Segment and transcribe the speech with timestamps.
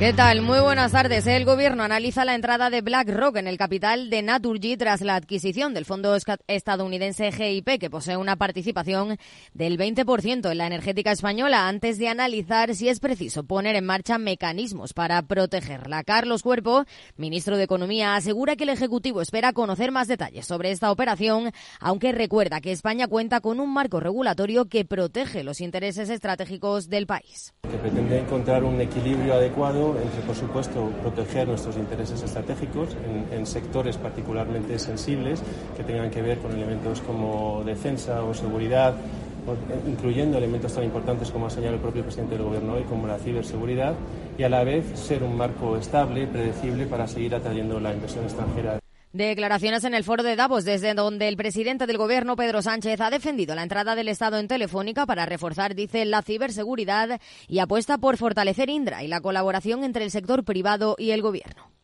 [0.00, 0.40] ¿Qué tal?
[0.40, 1.26] Muy buenas tardes.
[1.26, 5.74] El gobierno analiza la entrada de BlackRock en el capital de Naturgy tras la adquisición
[5.74, 9.18] del fondo estadounidense GIP, que posee una participación
[9.52, 14.16] del 20% en la energética española, antes de analizar si es preciso poner en marcha
[14.16, 16.02] mecanismos para protegerla.
[16.02, 16.86] Carlos Cuerpo,
[17.18, 22.12] ministro de Economía, asegura que el Ejecutivo espera conocer más detalles sobre esta operación, aunque
[22.12, 27.52] recuerda que España cuenta con un marco regulatorio que protege los intereses estratégicos del país.
[27.70, 33.46] Que pretende encontrar un equilibrio adecuado entre, por supuesto, proteger nuestros intereses estratégicos en, en,
[33.46, 35.42] sectores particularmente sensibles
[35.76, 38.94] que tengan que ver con elementos como defensa o seguridad,
[39.86, 43.18] incluyendo elementos tan importantes como ha señalado el propio presidente del Gobierno hoy, como la
[43.18, 43.94] ciberseguridad,
[44.38, 48.80] y a la vez ser un marco estable, predecible, para seguir atrayendo la inversión extranjera.
[49.12, 53.10] Declaraciones en el foro de Davos, desde donde el presidente del gobierno, Pedro Sánchez, ha
[53.10, 58.18] defendido la entrada del Estado en Telefónica para reforzar, dice, la ciberseguridad y apuesta por
[58.18, 61.79] fortalecer Indra y la colaboración entre el sector privado y el gobierno.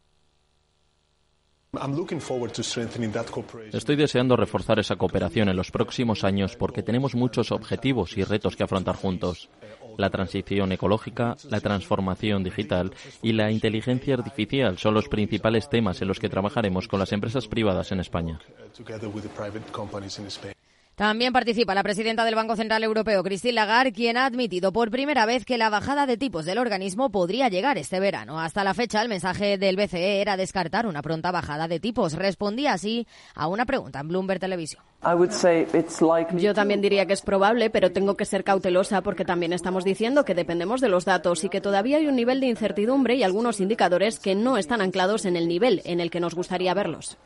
[3.72, 8.56] Estoy deseando reforzar esa cooperación en los próximos años porque tenemos muchos objetivos y retos
[8.56, 9.48] que afrontar juntos.
[9.96, 16.08] La transición ecológica, la transformación digital y la inteligencia artificial son los principales temas en
[16.08, 18.38] los que trabajaremos con las empresas privadas en España.
[20.96, 25.26] También participa la presidenta del Banco Central Europeo, Christine Lagarde, quien ha admitido por primera
[25.26, 28.40] vez que la bajada de tipos del organismo podría llegar este verano.
[28.40, 32.14] Hasta la fecha, el mensaje del BCE era descartar una pronta bajada de tipos.
[32.14, 34.82] Respondía así a una pregunta en Bloomberg Televisión.
[36.38, 40.24] Yo también diría que es probable, pero tengo que ser cautelosa porque también estamos diciendo
[40.24, 43.60] que dependemos de los datos y que todavía hay un nivel de incertidumbre y algunos
[43.60, 47.18] indicadores que no están anclados en el nivel en el que nos gustaría verlos.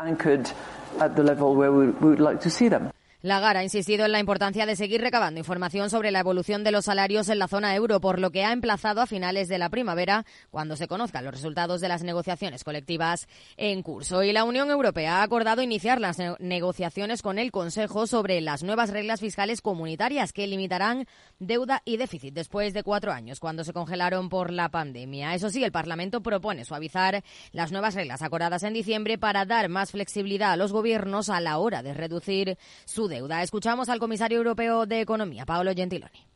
[3.23, 6.87] Lagarde ha insistido en la importancia de seguir recabando información sobre la evolución de los
[6.87, 10.25] salarios en la zona euro, por lo que ha emplazado a finales de la primavera,
[10.51, 13.29] cuando se conozcan los resultados de las negociaciones colectivas
[13.59, 14.23] en curso.
[14.23, 18.89] Y la Unión Europea ha acordado iniciar las negociaciones con el Consejo sobre las nuevas
[18.89, 21.07] reglas fiscales comunitarias que limitarán
[21.39, 25.35] deuda y déficit después de cuatro años, cuando se congelaron por la pandemia.
[25.35, 27.23] Eso sí, el Parlamento propone suavizar
[27.53, 31.59] las nuevas reglas acordadas en diciembre para dar más flexibilidad a los gobiernos a la
[31.59, 32.57] hora de reducir
[32.87, 33.43] su deuda.
[33.43, 36.30] Escuchamos al comisario europeo de Economía, Paolo Gentiloni.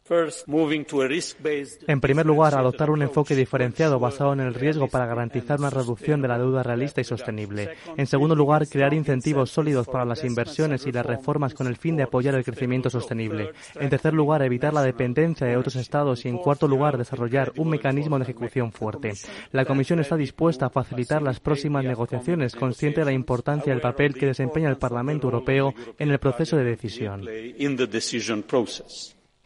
[1.87, 6.21] En primer lugar, adoptar un enfoque diferenciado basado en el riesgo para garantizar una reducción
[6.21, 7.71] de la deuda realista y sostenible.
[7.97, 11.97] En segundo lugar, crear incentivos sólidos para las inversiones y las reformas con el fin
[11.97, 13.53] de apoyar el crecimiento sostenible.
[13.77, 17.71] En tercer lugar, evitar la dependencia de otros estados y, en cuarto lugar, desarrollar un
[17.71, 19.15] mecanismo de ejecución fuerte.
[19.53, 24.13] La Comisión está dispuesta a facilitar las próximas negociaciones, consciente de la importancia del papel
[24.13, 27.27] que desempeña el Parlamento Europeo en el proceso de decisión.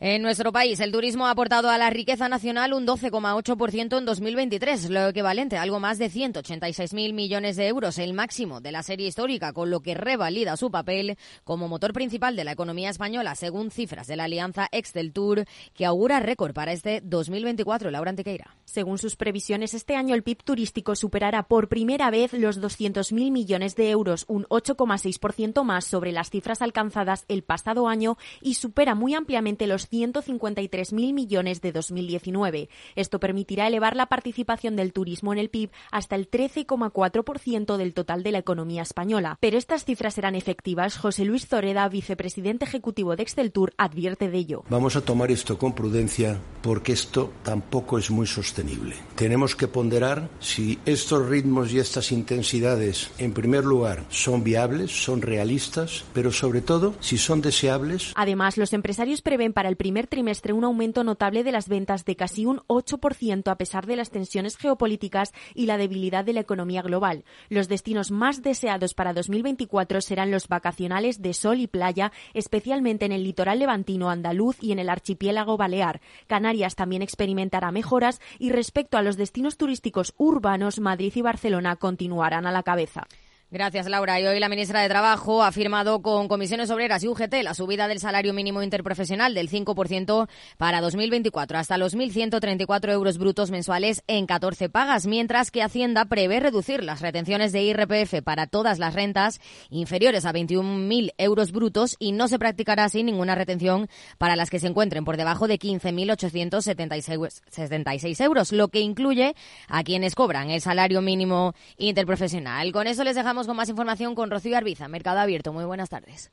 [0.01, 4.91] En nuestro país, el turismo ha aportado a la riqueza nacional un 12,8% en 2023,
[4.91, 9.09] lo equivalente a algo más de 186.000 millones de euros, el máximo de la serie
[9.09, 13.73] histórica, con lo que revalida su papel como motor principal de la economía española, según
[13.73, 17.91] cifras de la alianza Excel Tour, que augura récord para este 2024.
[17.91, 18.55] Laura Antequeira.
[18.67, 23.75] Según sus previsiones, este año el PIB turístico superará por primera vez los 200.000 millones
[23.75, 29.15] de euros, un 8,6% más sobre las cifras alcanzadas el pasado año y supera muy
[29.15, 32.69] ampliamente los 153.000 millones de 2019.
[32.97, 38.23] Esto permitirá elevar la participación del turismo en el PIB hasta el 13,4% del total
[38.23, 39.37] de la economía española.
[39.41, 40.97] Pero estas cifras serán efectivas.
[40.97, 44.65] José Luis Zoreda, vicepresidente ejecutivo de Exceltur, advierte de ello.
[44.69, 48.97] Vamos a tomar esto con prudencia porque esto tampoco es muy sostenible.
[49.15, 55.23] Tenemos que ponderar si estos ritmos y estas intensidades, en primer lugar, son viables, son
[55.23, 58.13] realistas, pero sobre todo si son deseables.
[58.15, 62.17] Además, los empresarios prevén para el primer trimestre un aumento notable de las ventas de
[62.17, 66.83] casi un 8% a pesar de las tensiones geopolíticas y la debilidad de la economía
[66.83, 67.25] global.
[67.49, 73.13] Los destinos más deseados para 2024 serán los vacacionales de sol y playa, especialmente en
[73.13, 76.03] el litoral levantino andaluz y en el archipiélago balear.
[76.27, 82.47] Canarias también experimentará mejoras y respecto a los destinos turísticos urbanos, Madrid y Barcelona continuarán
[82.47, 83.07] a la cabeza.
[83.51, 84.21] Gracias, Laura.
[84.21, 87.89] Y hoy la ministra de Trabajo ha firmado con comisiones obreras y UGT la subida
[87.89, 90.29] del salario mínimo interprofesional del 5%
[90.59, 96.41] para 2024 hasta los 1.134 euros brutos mensuales en 14 pagas, mientras que Hacienda prevé
[96.41, 99.41] reducir las retenciones de IRPF para todas las rentas
[99.71, 104.61] inferiores a 21.000 euros brutos y no se practicará así ninguna retención para las que
[104.61, 109.35] se encuentren por debajo de 15.876 euros, lo que incluye
[109.69, 112.73] a quienes cobran el salario mínimo interprofesional.
[112.73, 115.53] Con eso les dejamos con más información con Rocío Arbiza, Mercado Abierto.
[115.53, 116.31] Muy buenas tardes.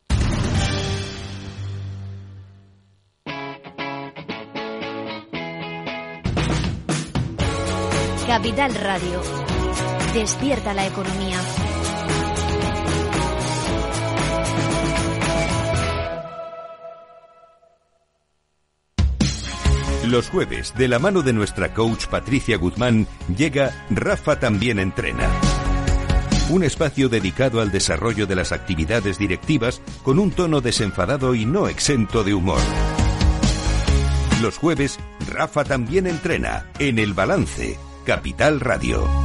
[8.28, 9.22] Capital Radio.
[10.14, 11.38] Despierta la economía.
[20.08, 25.30] Los jueves, de la mano de nuestra coach Patricia Guzmán, llega Rafa también entrena
[26.50, 31.68] un espacio dedicado al desarrollo de las actividades directivas con un tono desenfadado y no
[31.68, 32.60] exento de humor.
[34.42, 35.00] Los jueves,
[35.32, 39.25] Rafa también entrena en El Balance, Capital Radio.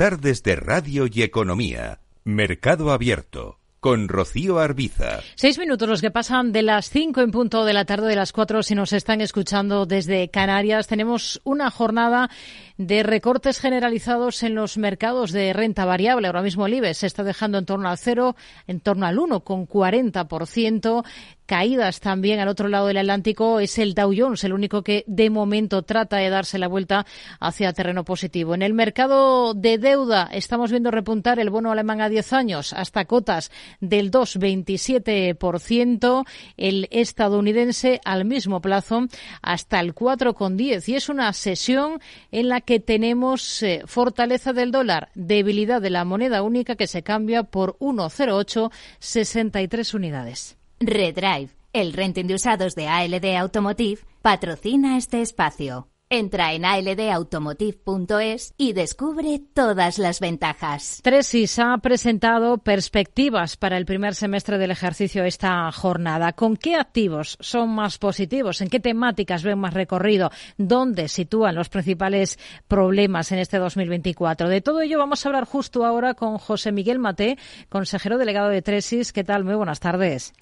[0.00, 2.00] Tardes de Radio y Economía.
[2.24, 3.58] Mercado Abierto.
[3.80, 5.20] Con Rocío Arbiza.
[5.34, 8.32] Seis minutos los que pasan de las cinco en punto de la tarde de las
[8.32, 10.86] cuatro si nos están escuchando desde Canarias.
[10.86, 12.30] Tenemos una jornada
[12.78, 16.28] de recortes generalizados en los mercados de renta variable.
[16.28, 18.36] Ahora mismo el IBEX se está dejando en torno al cero,
[18.66, 21.04] en torno al 1,40%
[21.50, 25.30] caídas también al otro lado del Atlántico es el Dow Jones, el único que de
[25.30, 27.04] momento trata de darse la vuelta
[27.40, 28.54] hacia terreno positivo.
[28.54, 33.04] En el mercado de deuda estamos viendo repuntar el bono alemán a 10 años hasta
[33.04, 33.50] cotas
[33.80, 36.24] del 2,27%,
[36.56, 39.08] el estadounidense al mismo plazo
[39.42, 41.98] hasta el 4,10 y es una sesión
[42.30, 47.02] en la que tenemos eh, fortaleza del dólar, debilidad de la moneda única que se
[47.02, 50.59] cambia por 1,0863 unidades.
[50.82, 55.88] Redrive, el renting de usados de ALD Automotive, patrocina este espacio.
[56.08, 61.00] Entra en aldautomotive.es y descubre todas las ventajas.
[61.02, 66.32] Tresis ha presentado perspectivas para el primer semestre del ejercicio esta jornada.
[66.32, 68.62] ¿Con qué activos son más positivos?
[68.62, 70.30] ¿En qué temáticas ven más recorrido?
[70.56, 72.38] ¿Dónde sitúan los principales
[72.68, 74.48] problemas en este 2024?
[74.48, 77.36] De todo ello vamos a hablar justo ahora con José Miguel Mate,
[77.68, 79.12] consejero delegado de Tresis.
[79.12, 79.44] ¿Qué tal?
[79.44, 80.32] Muy buenas tardes.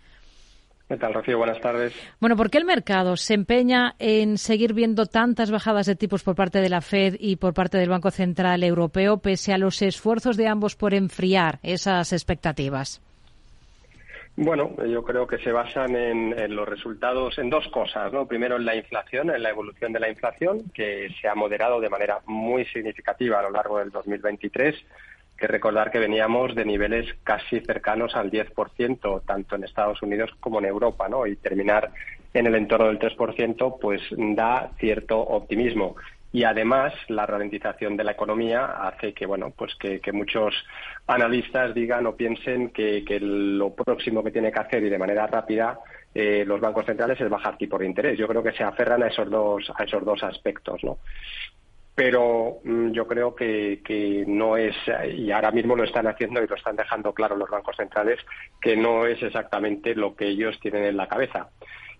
[0.89, 1.37] ¿Qué tal, Rocío?
[1.37, 1.93] Buenas tardes.
[2.19, 6.35] Bueno, ¿por qué el mercado se empeña en seguir viendo tantas bajadas de tipos por
[6.35, 10.39] parte de la Fed y por parte del Banco Central Europeo, pese a los esfuerzos
[10.39, 13.03] de ambos por enfriar esas expectativas?
[14.41, 18.11] Bueno, yo creo que se basan en, los resultados en dos cosas.
[18.13, 18.27] ¿no?
[18.27, 21.91] Primero, en la inflación, en la evolución de la inflación, que se ha moderado de
[21.91, 24.75] manera muy significativa a lo largo del 2023
[25.39, 30.59] que recordar que veníamos de niveles casi cercanos al 10%, tanto en Estados Unidos como
[30.59, 31.27] en Europa, ¿no?
[31.27, 31.91] Y terminar
[32.35, 35.97] en el entorno del 3%, pues da cierto optimismo.
[36.31, 40.55] Y además, la ralentización de la economía hace que, bueno, pues que, muchos
[41.07, 45.79] analistas digan o piensen que, lo próximo que tiene que hacer y de manera rápida
[46.15, 48.19] eh, los bancos centrales es bajar tipo de interés.
[48.19, 50.99] Yo creo que se aferran a esos dos, a esos dos aspectos, ¿no?
[51.99, 54.77] Pero mm, yo creo que, no es,
[55.17, 58.21] y ahora mismo lo están haciendo y lo están dejando claro los bancos centrales,
[58.63, 61.49] que no es exactamente lo que ellos tienen en la cabeza.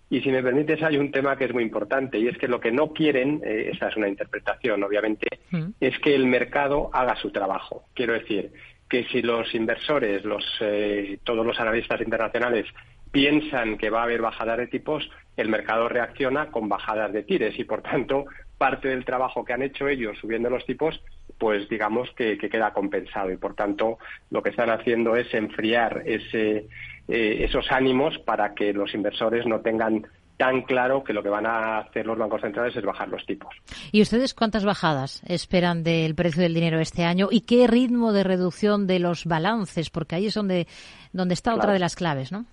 [0.09, 2.61] Y si me permites, hay un tema que es muy importante y es que lo
[2.61, 5.71] que no quieren, eh, esa es una interpretación, obviamente, mm.
[5.81, 7.83] es que el mercado haga su trabajo.
[7.93, 8.53] Quiero decir
[8.87, 12.67] que si los inversores, los, eh, todos los analistas internacionales
[13.11, 17.59] piensan que va a haber bajadas de tipos, el mercado reacciona con bajadas de tires
[17.59, 18.27] y, por tanto,
[18.59, 21.01] parte del trabajo que han hecho ellos subiendo los tipos,
[21.39, 23.97] pues digamos que, queda compensado y por tanto
[24.29, 26.67] lo que están haciendo es enfriar ese,
[27.07, 30.05] eh, esos ánimos para que los inversores no tengan
[30.37, 33.53] tan claro que lo que van a hacer los bancos centrales es bajar los tipos.
[33.91, 38.23] ¿Y ustedes cuántas bajadas esperan del precio del dinero este año y qué ritmo de
[38.23, 39.89] reducción de los balances?
[39.89, 40.67] Porque ahí es donde,
[41.13, 42.45] donde está otra de las claves, ¿no?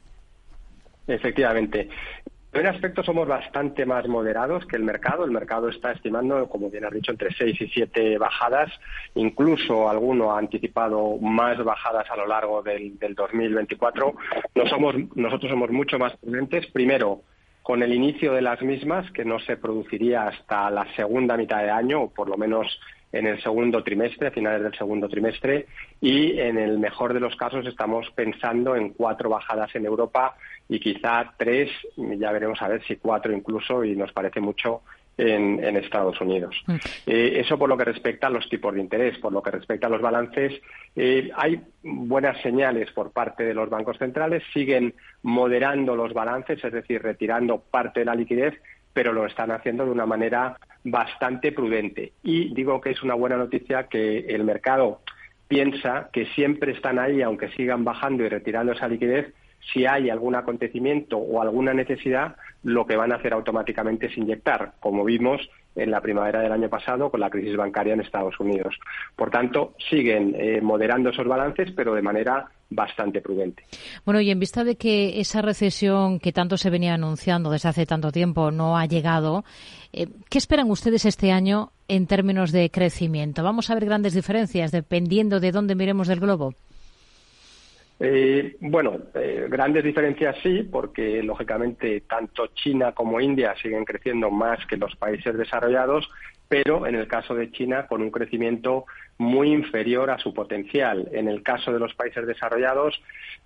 [1.06, 1.88] Efectivamente
[2.58, 5.25] En aspecto somos bastante más moderados que el mercado.
[5.25, 8.72] El mercado está estimando, como bien has dicho, entre seis y siete bajadas.
[9.14, 14.14] Incluso alguno ha anticipado más bajadas a lo largo del, del 2024.
[14.54, 16.66] No nosotros somos mucho más prudentes.
[16.68, 17.22] Primero,
[17.62, 21.70] con el inicio de las mismas, que no se produciría hasta la segunda mitad de
[21.70, 22.80] año, o por lo menos
[23.12, 25.66] en el segundo trimestre, a finales del segundo trimestre,
[26.00, 30.36] y en el mejor de los casos estamos pensando en cuatro bajadas en Europa
[30.68, 34.82] y quizá tres, ya veremos a ver si cuatro incluso, y nos parece mucho
[35.18, 36.54] en, Estados Unidos.
[36.66, 36.75] Mm.
[37.06, 39.18] Eh, eso por lo que respecta a los tipos de interés.
[39.18, 40.60] Por lo que respecta a los balances,
[40.94, 44.42] eh, hay buenas señales por parte de los bancos centrales.
[44.52, 48.54] Siguen moderando los balances, es decir, retirando parte de la liquidez,
[48.96, 52.12] pero lo están haciendo de una manera bastante prudente.
[52.22, 55.02] Y digo que es una buena noticia que el mercado
[55.48, 59.34] piensa que siempre están ahí, aunque sigan bajando y retirando esa liquidez,
[59.70, 64.72] si hay algún acontecimiento o alguna necesidad, lo que van a hacer automáticamente es inyectar,
[64.80, 65.46] como vimos
[65.76, 68.75] en la primavera del año pasado con la crisis bancaria en Estados Unidos.
[69.14, 73.62] Por tanto, siguen eh, moderando esos balances, pero de manera bastante prudente.
[74.04, 77.87] Bueno, y en vista de que esa recesión que tanto se venía anunciando desde hace
[77.87, 79.45] tanto tiempo no ha llegado,
[79.92, 83.45] eh, ¿qué esperan ustedes este año en términos de crecimiento?
[83.45, 86.54] ¿Vamos a ver grandes diferencias dependiendo de dónde miremos del globo?
[87.98, 94.64] Eh, bueno, eh, grandes diferencias sí, porque lógicamente tanto China como India siguen creciendo más
[94.66, 96.08] que los países desarrollados,
[96.48, 98.84] pero en el caso de China con un crecimiento
[99.18, 101.08] muy inferior a su potencial.
[101.12, 103.00] En el caso de los países desarrollados,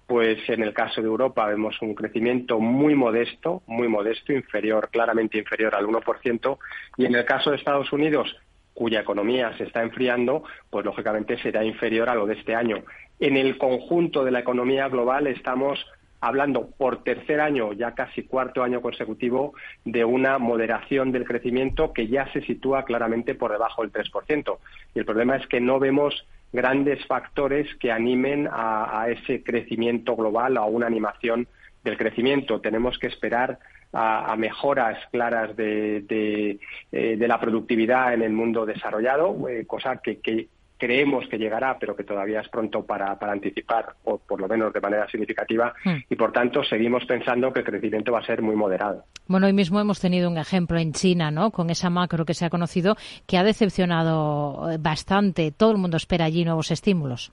[0.07, 5.39] pues en el caso de Europa vemos un crecimiento muy modesto, muy modesto, inferior, claramente
[5.39, 6.59] inferior al 1%,
[6.97, 8.37] y en el caso de Estados Unidos,
[8.81, 12.79] cuya economía se está enfriando, pues lógicamente será inferior a lo de este año.
[13.19, 15.79] En el conjunto de la economía global estamos
[16.23, 19.53] hablando por tercer año, ya casi cuarto año consecutivo,
[19.85, 24.57] de una moderación del crecimiento que ya se sitúa claramente por debajo del 3%.
[24.95, 30.57] Y el problema es que no vemos grandes factores que animen a, ese crecimiento global,
[30.57, 31.49] a una animación
[31.85, 32.63] del crecimiento.
[32.63, 33.59] Tenemos que esperar
[33.93, 36.05] a, mejoras claras de,
[36.93, 40.49] eh, de, la productividad en el mundo desarrollado, eh, cosa que, que,
[40.81, 44.81] creemos que llegará, pero que todavía es pronto para, anticipar, o por lo menos de
[44.81, 45.97] manera significativa, hmm.
[46.09, 49.05] y por tanto seguimos pensando que el crecimiento va a ser muy moderado.
[49.27, 51.51] Bueno, hoy mismo hemos tenido un ejemplo en China, ¿no?
[51.51, 55.53] Con esa macro que se ha conocido, que ha decepcionado bastante.
[55.53, 57.31] Todo el mundo espera allí nuevos estímulos.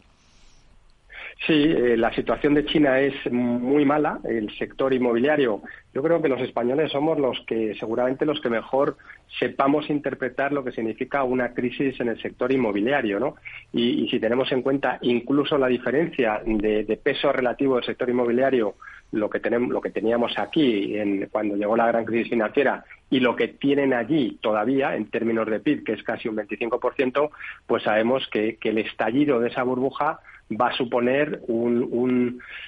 [1.46, 4.20] Sí, eh, la situación de China es muy mala.
[4.24, 5.62] El sector inmobiliario,
[5.94, 8.98] yo creo que los españoles somos los que, seguramente, los que mejor
[9.39, 13.36] sepamos interpretar lo que significa una crisis en el sector inmobiliario, ¿no?
[13.72, 18.75] Y, si tenemos en cuenta incluso la diferencia de, peso relativo del sector inmobiliario
[19.12, 23.22] lo que tenemos, lo que teníamos aquí en, cuando llegó la gran crisis financiera y
[23.22, 27.29] lo que tienen allí todavía en términos de PIB, que es casi un 25%,
[27.65, 31.42] pues sabemos que el estallido de esa burbuja va a suponer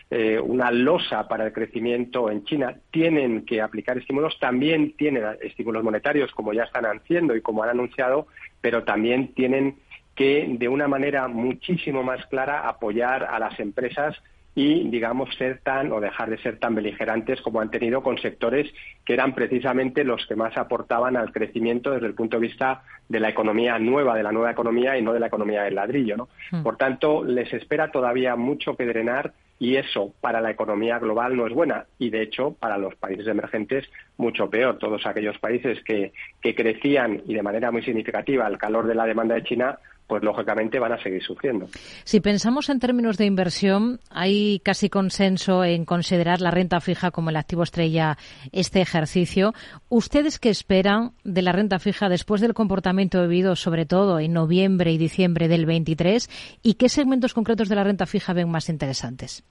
[0.09, 2.75] eh, una losa para el crecimiento en China.
[2.91, 7.69] Tienen que aplicar estímulos, también tienen estímulos monetarios, como ya están haciendo y como han
[7.69, 8.27] anunciado,
[8.61, 9.77] pero también tienen
[10.15, 14.17] que, de una manera muchísimo más clara, apoyar a las empresas
[14.55, 18.71] y, digamos, ser tan o dejar de ser tan beligerantes como han tenido con sectores
[19.05, 23.19] que eran precisamente los que más aportaban al crecimiento desde el punto de vista de
[23.19, 26.17] la economía nueva, de la nueva economía y no de la economía del ladrillo.
[26.17, 26.29] ¿no?
[26.51, 26.63] Hmm.
[26.63, 31.45] Por tanto, les espera todavía mucho que drenar y eso para la economía global no
[31.45, 33.85] es buena y de hecho para los países emergentes
[34.17, 34.77] mucho peor.
[34.77, 39.05] Todos aquellos países que, que crecían y de manera muy significativa al calor de la
[39.05, 39.77] demanda de China
[40.09, 41.67] pues lógicamente van a seguir sufriendo.
[42.03, 47.29] Si pensamos en términos de inversión, hay casi consenso en considerar la renta fija como
[47.29, 48.17] el activo estrella
[48.51, 49.53] este ejercicio.
[49.87, 54.91] ¿Ustedes qué esperan de la renta fija después del comportamiento vivido, sobre todo en noviembre
[54.91, 56.57] y diciembre del 23?
[56.63, 59.45] ¿Y qué segmentos concretos de la renta fija ven más interesantes?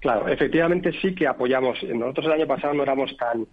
[0.00, 1.82] Claro, efectivamente sí que apoyamos.
[1.82, 3.46] Nosotros el año pasado no éramos tan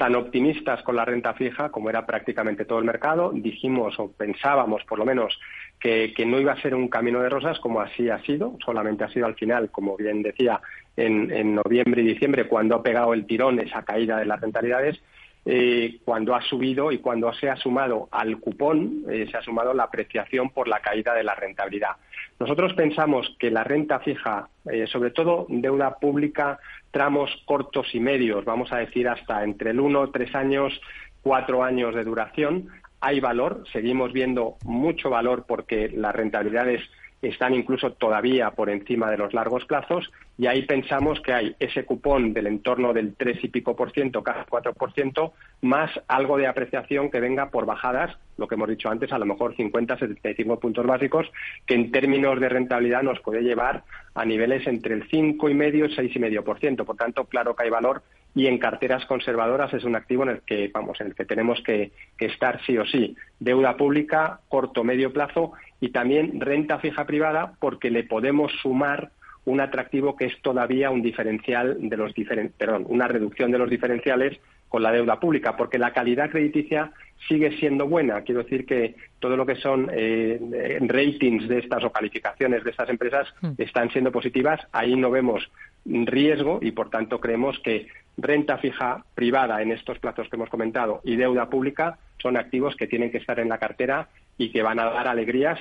[0.00, 3.32] tan optimistas con la renta fija como era prácticamente todo el mercado.
[3.34, 5.38] Dijimos o pensábamos, por lo menos,
[5.78, 8.56] que, no iba a ser un camino de rosas como así ha sido.
[8.64, 10.58] Solamente ha sido al final, como bien decía,
[10.96, 14.98] en, noviembre y diciembre, cuando ha pegado el tirón esa caída de las rentabilidades.
[15.46, 19.72] Eh, cuando ha subido y cuando se ha sumado al cupón, eh, se ha sumado
[19.72, 21.96] la apreciación por la caída de la rentabilidad.
[22.38, 26.58] Nosotros pensamos que la renta fija, eh, sobre todo deuda pública,
[26.90, 30.78] tramos cortos y medios, vamos a decir hasta entre el uno, tres años,
[31.22, 32.68] cuatro años de duración,
[33.00, 36.82] hay valor, seguimos viendo mucho valor porque las rentabilidades
[37.22, 41.84] están incluso todavía por encima de los largos plazos y ahí pensamos que hay ese
[41.84, 46.38] cupón del entorno del 3 y pico por ciento, casi 4 por ciento, más algo
[46.38, 49.98] de apreciación que venga por bajadas, lo que hemos dicho antes, a lo mejor 50,
[49.98, 51.30] 75 puntos básicos,
[51.66, 53.84] que en términos de rentabilidad nos puede llevar
[54.14, 56.86] a niveles entre el 5,5 y medio y 6,5 por ciento.
[56.86, 58.02] Por tanto, claro que hay valor
[58.34, 61.60] y en carteras conservadoras es un activo en el que vamos en el que tenemos
[61.62, 63.16] que, estar sí o sí.
[63.38, 69.10] Deuda pública corto medio plazo y también renta fija privada porque le podemos sumar
[69.46, 73.70] un atractivo que es todavía un diferencial de los diferen perdón una reducción de los
[73.70, 76.92] diferenciales con la deuda pública porque la calidad crediticia
[77.28, 78.22] sigue siendo buena.
[78.22, 82.88] Quiero decir que todo lo que son eh, ratings de estas o calificaciones de estas
[82.88, 83.52] empresas hmm.
[83.58, 84.60] están siendo positivas.
[84.72, 85.50] Ahí no vemos
[85.84, 87.88] riesgo y por tanto creemos que
[88.22, 92.86] renta fija privada en estos plazos que hemos comentado y deuda pública son activos que
[92.86, 95.58] tienen que estar en la cartera y que van a dar alegrías.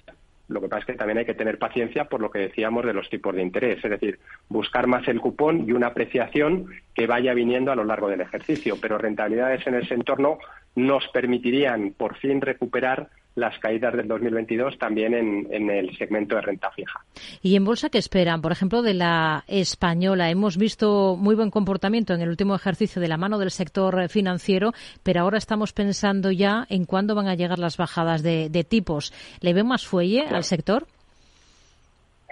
[0.48, 2.94] Lo que pasa es que también hay que tener paciencia por lo que decíamos de
[2.94, 7.36] los tipos de interés, es decir, buscar más el cupón y una apreciación que vaya
[7.36, 8.76] viniendo a lo largo del ejercicio.
[8.82, 10.40] Pero rentabilidades en ese entorno
[10.76, 16.72] nos permitirían por fin recuperar las caídas del 2022 también en, el segmento de renta
[16.72, 17.00] fija.
[17.42, 18.42] ¿Y en bolsa qué esperan?
[18.42, 20.30] Por ejemplo, de la española.
[20.30, 24.74] Hemos visto muy buen comportamiento en el último ejercicio de la mano del sector financiero,
[25.04, 29.14] pero ahora estamos pensando ya en cuándo van a llegar las bajadas de, tipos.
[29.42, 30.86] ¿Le ve más fuelle al sector?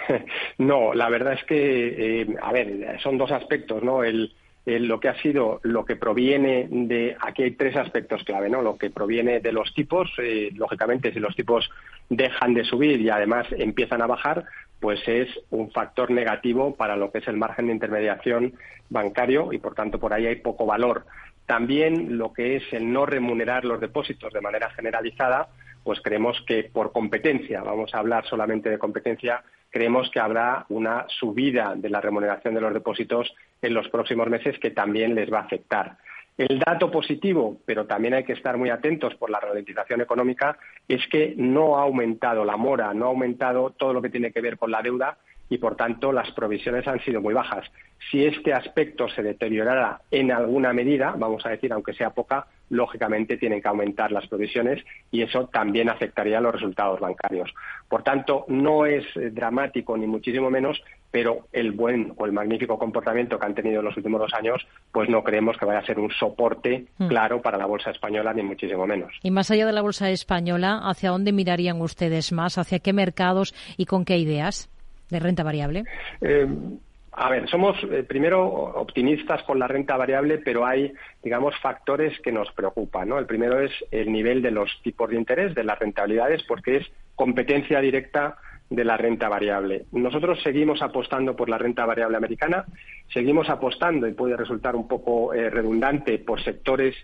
[0.58, 4.04] No, la verdad es que, eh, a ver, son dos aspectos, ¿no?
[4.04, 4.32] El,
[4.67, 8.77] lo que ha sido lo que proviene de aquí hay tres aspectos clave no lo
[8.77, 11.69] que proviene de los tipos eh, lógicamente si los tipos
[12.09, 14.43] dejan de subir y además empiezan a bajar
[14.81, 18.55] pues es un factor negativo para lo que es el margen de intermediación
[18.89, 21.05] bancario y por tanto por ahí hay poco valor.
[21.45, 25.47] También lo que es el no remunerar los depósitos de manera generalizada
[25.83, 29.43] pues creemos que por competencia vamos a hablar solamente de competencia
[29.77, 33.31] creemos que habrá una subida de la remuneración de los depósitos
[33.62, 35.98] en los próximos meses que también les va a afectar.
[36.36, 40.57] El dato positivo, pero también hay que estar muy atentos por la ralentización económica,
[40.88, 44.41] es que no ha aumentado la mora, no ha aumentado todo lo que tiene que
[44.41, 45.15] ver con la deuda
[45.50, 47.66] y, por tanto, las provisiones han sido muy bajas.
[48.12, 53.38] Si este aspecto se deteriorara en alguna medida, vamos a decir, aunque sea poca, lógicamente
[53.38, 57.54] tienen que aumentar las provisiones y eso también afectaría a los resultados bancarios.
[57.88, 62.77] Por tanto, no es eh, dramático ni muchísimo menos, pero el buen o el magnífico
[62.77, 65.86] comportamiento que han tenido en los últimos dos años, pues no creemos que vaya a
[65.86, 67.08] ser un soporte hmm.
[67.08, 69.13] claro para la bolsa española, ni muchísimo menos.
[69.24, 72.57] Y más allá de la bolsa española, ¿hacia dónde mirarían ustedes más?
[72.57, 74.70] ¿Hacia qué mercados y con qué ideas
[75.09, 75.83] de renta variable?
[76.22, 76.48] Eh,
[77.20, 80.93] a ver, somos eh, primero optimistas con la renta variable, pero hay,
[81.24, 83.09] digamos, factores que nos preocupan.
[83.09, 83.17] ¿no?
[83.17, 86.87] El primero es el nivel de los tipos de interés, de las rentabilidades, porque es
[87.15, 88.37] competencia directa
[88.70, 89.85] de la renta variable.
[89.91, 92.65] Nosotros seguimos apostando por la renta variable americana,
[93.11, 96.96] seguimos apostando, y puede resultar un poco eh, redundante, por sectores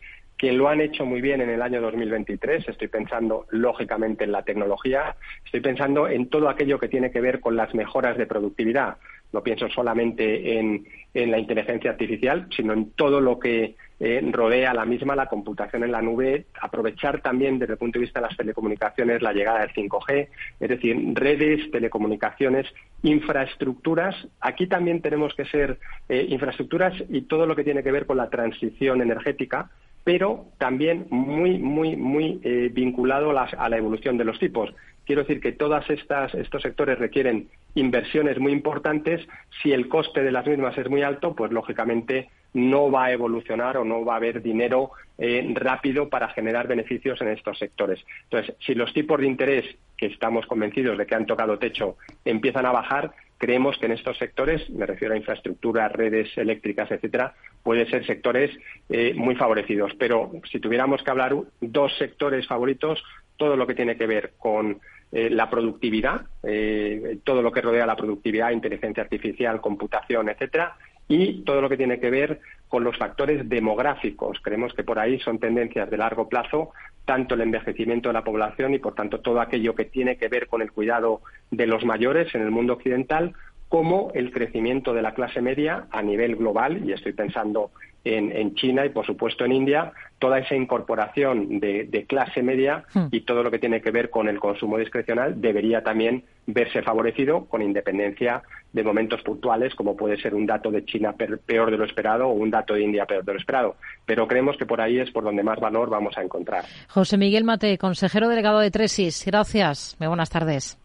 [0.44, 2.68] que lo han hecho muy bien en el año 2023.
[2.68, 5.16] Estoy pensando, lógicamente, en la tecnología.
[5.46, 8.98] Estoy pensando en todo aquello que tiene que ver con las mejoras de productividad
[9.34, 14.86] no pienso solamente en, la inteligencia artificial, sino en todo lo que eh, rodea la
[14.86, 18.38] misma, la computación en la nube, aprovechar también desde el punto de vista de las
[18.38, 20.28] telecomunicaciones la llegada del 5G,
[20.60, 22.68] es decir, redes, telecomunicaciones,
[23.04, 24.16] infraestructuras.
[24.40, 25.78] Aquí también tenemos que ser
[26.10, 29.70] eh, infraestructuras y todo lo que tiene que ver con la transición energética,
[30.04, 34.74] pero también muy, muy, muy eh, vinculado a la evolución de los tipos.
[35.06, 39.26] Quiero decir que todos estos sectores requieren inversiones muy importantes.
[39.62, 43.78] Si el coste de las mismas es muy alto, pues lógicamente no va a evolucionar
[43.78, 48.00] o no va a haber dinero eh, rápido para generar beneficios en estos sectores.
[48.24, 49.66] Entonces, si los tipos de interés,
[49.98, 53.14] que estamos convencidos de que han tocado techo, empiezan a bajar,
[53.44, 58.50] creemos que en estos sectores, me refiero a infraestructura, redes eléctricas, etcétera, pueden ser sectores
[58.88, 59.92] eh, muy favorecidos.
[60.00, 63.04] Pero si tuviéramos que hablar dos sectores favoritos,
[63.36, 64.80] todo lo que tiene que ver con
[65.12, 71.44] eh, la productividad, eh, todo lo que rodea la productividad, inteligencia artificial, computación, etcétera, y
[71.44, 74.40] todo lo que tiene que ver con los factores demográficos.
[74.42, 76.72] Creemos que por ahí son tendencias de largo plazo,
[77.06, 80.48] tanto el envejecimiento de la población y, por tanto, todo aquello que tiene que ver
[80.48, 83.34] con el cuidado de los mayores en el mundo occidental,
[83.74, 87.72] como el crecimiento de la clase media a nivel global, y estoy pensando
[88.04, 93.08] en, China y, por supuesto, en India, toda esa incorporación de, clase media hmm.
[93.10, 97.46] y todo lo que tiene que ver con el consumo discrecional debería también verse favorecido
[97.46, 101.86] con independencia de momentos puntuales, como puede ser un dato de China peor de lo
[101.86, 103.78] esperado o un dato de India peor de lo esperado.
[104.06, 106.64] Pero creemos que por ahí es por donde más valor vamos a encontrar.
[106.90, 109.96] José Miguel Mate, consejero delegado de Tresis, gracias.
[109.98, 110.78] Muy buenas tardes.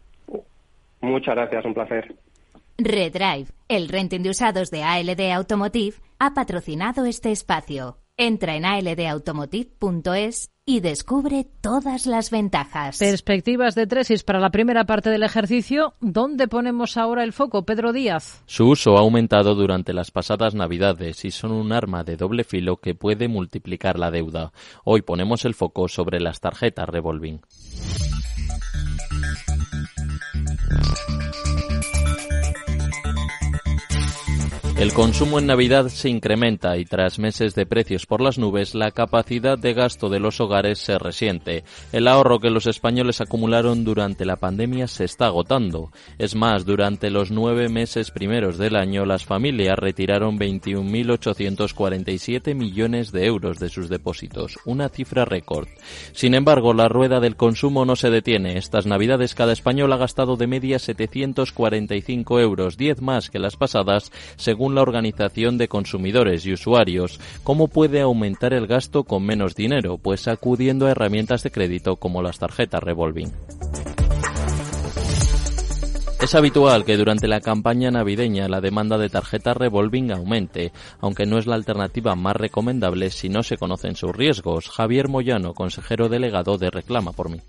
[1.01, 2.15] Muchas gracias, un placer.
[2.79, 7.97] Redrive, el renting de usados de ALD Automotive, ha patrocinado este espacio.
[8.15, 12.99] Entra en aldautomotive.es y descubre todas las ventajas.
[12.99, 15.95] Perspectivas de Tresis para la primera parte del ejercicio.
[15.99, 18.43] ¿Dónde ponemos ahora el foco, Pedro Díaz?
[18.45, 22.77] Su uso ha aumentado durante las pasadas Navidades y son un arma de doble filo
[22.77, 24.53] que puede multiplicar la deuda.
[24.83, 27.41] Hoy ponemos el foco sobre las tarjetas revolving.
[34.79, 38.91] El consumo en Navidad se incrementa y tras meses de precios por las nubes, la
[38.91, 41.65] capacidad de gasto de los hogares se resiente.
[41.91, 45.91] El ahorro que los españoles acumularon durante la pandemia se está agotando.
[46.17, 53.25] Es más, durante los nueve meses primeros del año, las familias retiraron 21.847 millones de
[53.25, 55.67] euros de sus depósitos, una cifra récord.
[56.13, 58.57] Sin embargo, la rueda del consumo no se detiene.
[58.57, 64.13] Estas Navidades cada español ha gastado de media 745 euros, 10 más que las pasadas,
[64.37, 67.19] según la Organización de Consumidores y Usuarios.
[67.43, 69.97] ¿Cómo puede aumentar el gasto con menos dinero?
[69.97, 73.31] Pues acudiendo a herramientas de crédito como las tarjetas revolving.
[76.21, 81.37] Es habitual que durante la campaña navideña la demanda de tarjetas revolving aumente, aunque no
[81.37, 84.69] es la alternativa más recomendable si no se conocen sus riesgos.
[84.69, 87.39] Javier Moyano, consejero delegado de Reclama por mí.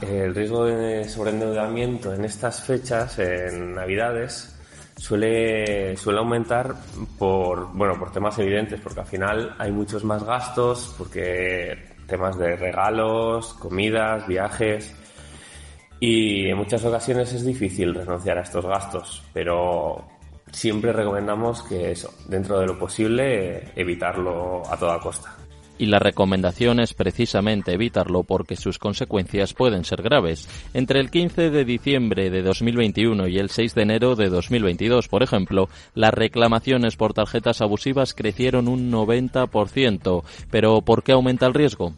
[0.00, 4.56] El riesgo de sobreendeudamiento en estas fechas, en Navidades,
[5.04, 6.74] suele, suele aumentar
[7.18, 12.56] por, bueno, por temas evidentes, porque al final hay muchos más gastos, porque temas de
[12.56, 14.96] regalos, comidas, viajes,
[16.00, 20.06] y en muchas ocasiones es difícil renunciar a estos gastos, pero
[20.50, 25.36] siempre recomendamos que eso, dentro de lo posible, evitarlo a toda costa
[25.78, 30.48] y la recomendación es precisamente evitarlo porque sus consecuencias pueden ser graves.
[30.72, 35.22] Entre el 15 de diciembre de 2021 y el 6 de enero de 2022, por
[35.22, 40.22] ejemplo, las reclamaciones por tarjetas abusivas crecieron un 90%.
[40.50, 41.92] Pero ¿por qué aumenta el riesgo?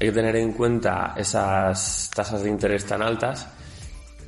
[0.00, 3.48] Hay que tener en cuenta esas tasas de interés tan altas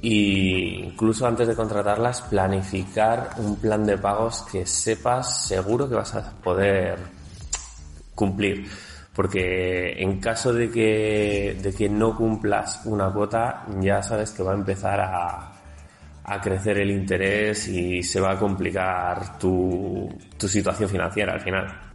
[0.02, 6.14] e incluso antes de contratarlas planificar un plan de pagos que sepas seguro que vas
[6.14, 6.98] a poder
[8.14, 8.66] cumplir
[9.14, 14.52] porque en caso de que, de que no cumplas una cuota, ya sabes que va
[14.52, 15.52] a empezar a,
[16.24, 21.89] a crecer el interés y se va a complicar tu, tu situación financiera al final.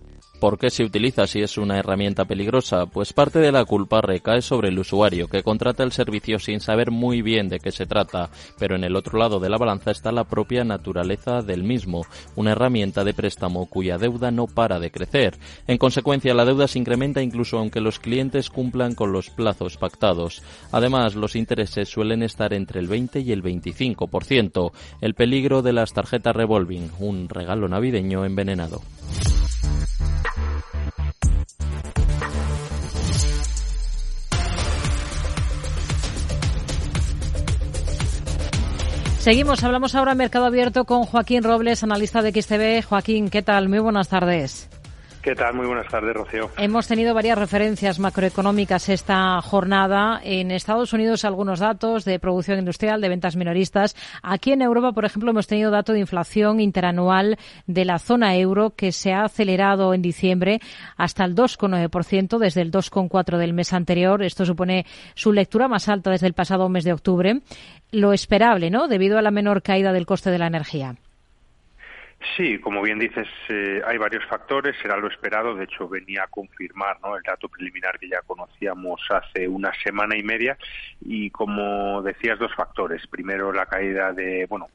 [0.45, 2.85] ¿Por qué se utiliza si es una herramienta peligrosa?
[2.85, 6.91] Pues parte de la culpa recae sobre el usuario, que contrata el servicio sin saber
[6.91, 8.29] muy bien de qué se trata,
[8.59, 12.05] pero en el otro lado de la balanza está la propia naturaleza del mismo,
[12.35, 15.35] una herramienta de préstamo cuya deuda no para de crecer.
[15.65, 20.43] En consecuencia, la deuda se incrementa incluso aunque los clientes cumplan con los plazos pactados.
[20.71, 24.71] Además, los intereses suelen estar entre el 20 y el 25%.
[25.01, 28.83] El peligro de las tarjetas revolving, un regalo navideño envenenado.
[39.25, 42.87] Seguimos, hablamos ahora en Mercado Abierto con Joaquín Robles, analista de XTV.
[42.87, 43.67] Joaquín, ¿qué tal?
[43.69, 44.69] Muy buenas tardes.
[45.25, 45.55] ¿Qué tal?
[45.55, 46.51] Muy buenas tardes, Rocío.
[46.55, 50.21] Hemos tenido varias referencias macroeconómicas esta jornada.
[50.23, 53.95] En Estados Unidos algunos datos de producción industrial, de ventas minoristas.
[54.21, 58.75] Aquí en Europa, por ejemplo, hemos tenido dato de inflación interanual de la zona euro
[58.75, 60.59] que se ha acelerado en diciembre
[60.95, 64.21] hasta el 2,9% desde el 2,4% del mes anterior.
[64.21, 64.85] Esto supone
[65.15, 67.41] su lectura más alta desde el pasado mes de octubre.
[67.89, 68.87] Lo esperable, ¿no?
[68.87, 70.97] Debido a la menor caída del coste de la energía.
[72.35, 76.27] Sí, como bien dices, eh, hay varios factores, será lo esperado, de hecho venía a
[76.27, 77.15] confirmar ¿no?
[77.15, 80.57] el dato preliminar que ya conocíamos hace una semana y media
[81.01, 83.05] y como decías, dos factores.
[83.07, 84.67] Primero la caída de, bueno,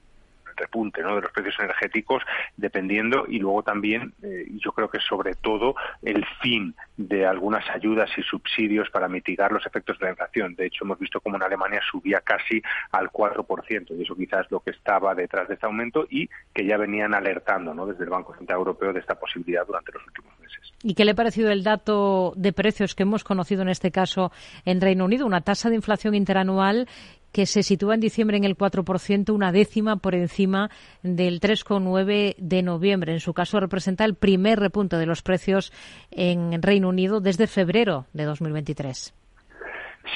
[0.57, 1.17] repunte ¿no?
[1.17, 2.23] de los precios energéticos,
[2.57, 8.11] dependiendo, y luego también, eh, yo creo que sobre todo, el fin de algunas ayudas
[8.17, 10.55] y subsidios para mitigar los efectos de la inflación.
[10.55, 14.61] De hecho, hemos visto como en Alemania subía casi al 4%, y eso quizás lo
[14.61, 17.87] que estaba detrás de este aumento y que ya venían alertando ¿no?
[17.87, 20.73] desde el Banco Central Europeo de esta posibilidad durante los últimos meses.
[20.83, 24.33] ¿Y qué le ha parecido el dato de precios que hemos conocido en este caso
[24.65, 25.27] en Reino Unido?
[25.27, 26.89] Una tasa de inflación interanual
[27.33, 30.71] que se sitúa en diciembre en el 4%, una décima por encima
[31.03, 33.13] del 3,9 de noviembre.
[33.13, 35.73] En su caso, representa el primer repunte de los precios
[36.11, 39.15] en Reino Unido desde febrero de 2023.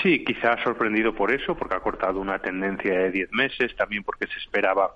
[0.03, 4.27] Sí, quizás sorprendido por eso, porque ha cortado una tendencia de 10 meses, también porque
[4.27, 4.95] se esperaba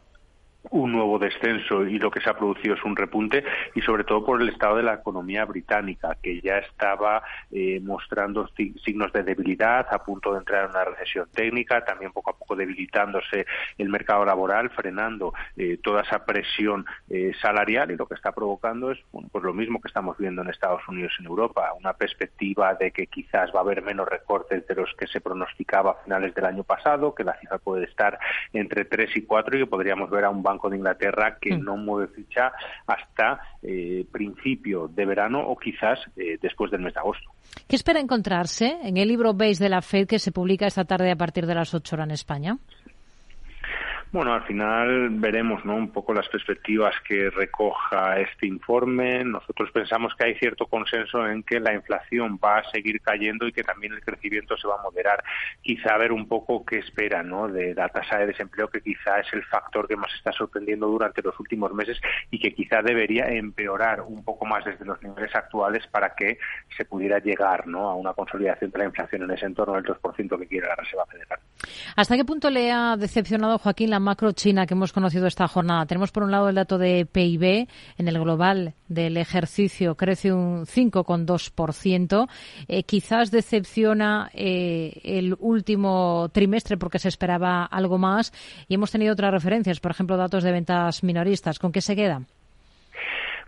[0.70, 3.44] un nuevo descenso y lo que se ha producido es un repunte
[3.74, 8.48] y sobre todo por el estado de la economía británica que ya estaba eh, mostrando
[8.84, 12.56] signos de debilidad a punto de entrar en una recesión técnica también poco a poco
[12.56, 13.46] debilitándose
[13.78, 18.90] el mercado laboral frenando eh, toda esa presión eh, salarial y lo que está provocando
[18.90, 21.92] es bueno, pues lo mismo que estamos viendo en Estados Unidos y en Europa una
[21.92, 26.04] perspectiva de que quizás va a haber menos recortes de los que se pronosticaba a
[26.04, 28.18] finales del año pasado que la cifra puede estar
[28.52, 31.64] entre 3 y 4 y que podríamos ver a un Banco de Inglaterra que mm.
[31.64, 32.52] no mueve ficha
[32.86, 37.30] hasta eh, principio de verano o quizás eh, después del mes de agosto.
[37.66, 41.10] ¿Qué espera encontrarse en el libro Base de la Fed que se publica esta tarde
[41.10, 42.58] a partir de las 8 horas en España?
[44.10, 45.76] Bueno, al final veremos ¿no?
[45.76, 49.22] un poco las perspectivas que recoja este informe.
[49.22, 53.52] Nosotros pensamos que hay cierto consenso en que la inflación va a seguir cayendo y
[53.52, 55.22] que también el crecimiento se va a moderar.
[55.60, 57.48] Quizá ver un poco qué espera ¿no?
[57.48, 61.20] de la tasa de desempleo, que quizá es el factor que más está sorprendiendo durante
[61.20, 65.86] los últimos meses y que quizá debería empeorar un poco más desde los niveles actuales
[65.88, 66.38] para que
[66.74, 67.90] se pudiera llegar ¿no?
[67.90, 71.04] a una consolidación de la inflación en ese entorno del 2% que quiere la Reserva
[71.04, 71.38] Federal.
[71.94, 75.86] ¿Hasta qué punto le ha decepcionado, Joaquín, la macro china que hemos conocido esta jornada?
[75.86, 80.66] Tenemos por un lado el dato de PIB en el global del ejercicio crece un
[80.66, 82.28] 5,2%.
[82.68, 88.32] Eh, quizás decepciona eh, el último trimestre porque se esperaba algo más
[88.68, 91.58] y hemos tenido otras referencias, por ejemplo, datos de ventas minoristas.
[91.58, 92.22] ¿Con qué se queda?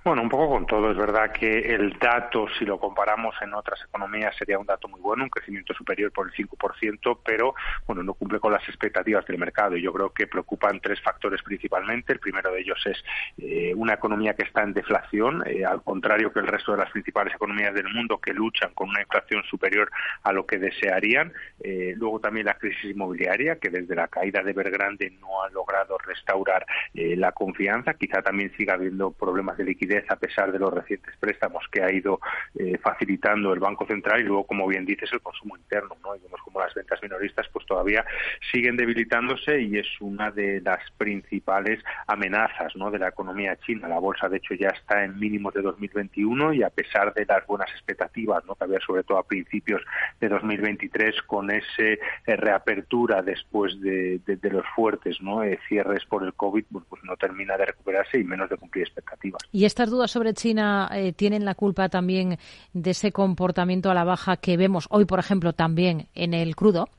[0.02, 0.90] Bueno, un poco con todo.
[0.90, 4.98] Es verdad que el dato, si lo comparamos en otras economías, sería un dato muy
[4.98, 7.54] bueno, un crecimiento superior por el 5%, pero
[7.86, 9.76] bueno, no cumple con las expectativas del mercado.
[9.76, 12.14] Yo creo que preocupan tres factores principalmente.
[12.14, 13.04] El primero de ellos es
[13.36, 16.90] eh, una economía que está en deflación, eh, al contrario que el resto de las
[16.90, 19.90] principales economías del mundo que luchan con una inflación superior
[20.22, 21.34] a lo que desearían.
[21.62, 25.98] Eh, luego también la crisis inmobiliaria, que desde la caída de Evergrande no ha logrado
[25.98, 27.92] restaurar la confianza.
[27.92, 31.92] Quizá también siga habiendo problemas de liquidez a pesar de los recientes préstamos que ha
[31.92, 32.20] ido
[32.58, 35.96] eh, facilitando el Banco Central y luego, como bien dices, el consumo interno.
[36.02, 36.16] ¿no?
[36.16, 38.04] Y vemos como las ventas minoristas pues todavía
[38.52, 42.90] siguen debilitándose y es una de las principales amenazas ¿no?
[42.90, 43.88] de la economía china.
[43.88, 47.46] La bolsa, de hecho, ya está en mínimos de 2021 y a pesar de las
[47.46, 48.54] buenas expectativas ¿no?
[48.54, 49.82] que había sobre todo a principios
[50.20, 51.92] de 2023 con ese
[52.26, 55.42] eh, reapertura después de, los fuertes ¿no?
[55.42, 58.84] Eh, cierres por el COVID, pues, pues, no termina de recuperarse y menos de cumplir
[58.84, 59.42] expectativas.
[59.80, 62.36] Estas dudas sobre China eh, tienen la culpa también
[62.74, 66.90] de ese comportamiento a la baja que vemos hoy, por ejemplo, también en el crudo?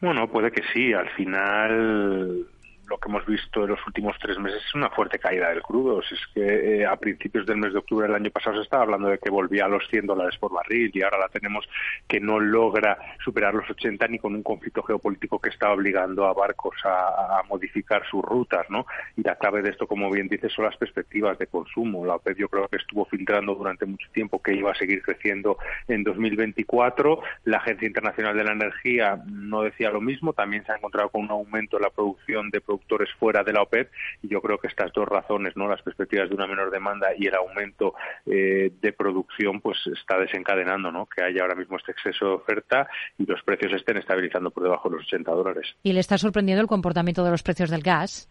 [0.00, 0.92] Bueno, puede que sí.
[0.92, 2.44] Al final
[2.88, 6.00] lo que hemos visto en los últimos tres meses es una fuerte caída del crudo.
[6.00, 9.08] es que eh, a principios del mes de octubre del año pasado se estaba hablando
[9.08, 11.68] de que volvía a los 100 dólares por barril y ahora la tenemos
[12.06, 16.32] que no logra superar los 80 ni con un conflicto geopolítico que está obligando a
[16.32, 18.86] barcos a, modificar sus rutas, ¿no?
[19.16, 22.04] Y la clave de esto, como bien dices, son las perspectivas de consumo.
[22.04, 25.58] La OPEP yo creo que estuvo filtrando durante mucho tiempo que iba a seguir creciendo
[25.86, 27.20] en 2024.
[27.44, 30.32] La Agencia Internacional de la Energía no decía lo mismo.
[30.32, 33.52] También se ha encontrado con un aumento en la producción de productos productores fuera de
[33.52, 33.90] la OPEP
[34.22, 37.26] y yo creo que estas dos razones, no las perspectivas de una menor demanda y
[37.26, 37.94] el aumento
[38.26, 41.06] eh, de producción, pues está desencadenando ¿no?
[41.06, 44.88] que haya ahora mismo este exceso de oferta y los precios estén estabilizando por debajo
[44.88, 45.66] de los 80 dólares.
[45.82, 48.28] ¿Y le está sorprendiendo el comportamiento de los precios del gas?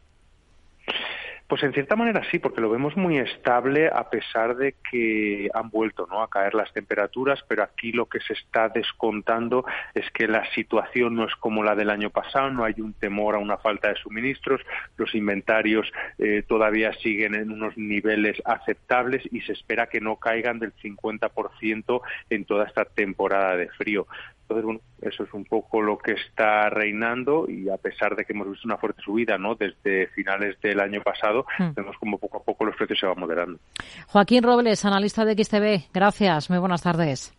[1.47, 5.69] Pues en cierta manera sí, porque lo vemos muy estable a pesar de que han
[5.69, 6.23] vuelto ¿no?
[6.23, 11.13] a caer las temperaturas, pero aquí lo que se está descontando es que la situación
[11.13, 13.95] no es como la del año pasado, no hay un temor a una falta de
[13.95, 14.59] suministros,
[14.97, 20.57] los inventarios eh, todavía siguen en unos niveles aceptables y se espera que no caigan
[20.57, 24.07] del 50% en toda esta temporada de frío.
[24.45, 28.33] Entonces, bueno, eso es un poco lo que está reinando y a pesar de que
[28.33, 29.55] hemos visto una fuerte subida ¿no?
[29.55, 31.69] desde finales del año pasado, hmm.
[31.75, 33.59] vemos como poco a poco los precios se van moderando.
[34.07, 36.51] Joaquín Robles, analista de XTV, gracias.
[36.51, 37.33] Muy buenas tardes.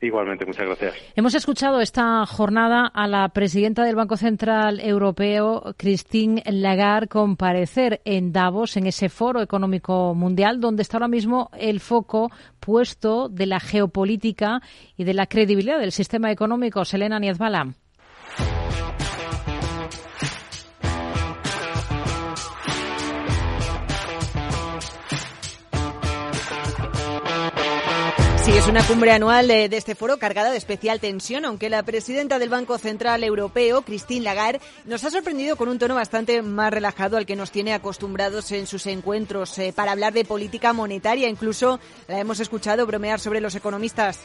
[0.00, 0.94] Igualmente, muchas gracias.
[1.16, 8.32] Hemos escuchado esta jornada a la presidenta del Banco Central Europeo, Christine Lagarde, comparecer en
[8.32, 12.30] Davos, en ese foro económico mundial, donde está ahora mismo el foco
[12.60, 14.60] puesto de la geopolítica
[14.96, 16.84] y de la credibilidad del sistema económico.
[16.84, 17.74] Selena Niezbala.
[28.48, 32.38] Sí, es una cumbre anual de, este foro cargada de especial tensión, aunque la presidenta
[32.38, 37.18] del Banco Central Europeo, Christine Lagarde, nos ha sorprendido con un tono bastante más relajado
[37.18, 41.28] al que nos tiene acostumbrados en sus encuentros eh, para hablar de política monetaria.
[41.28, 44.18] Incluso la hemos escuchado bromear sobre los economistas.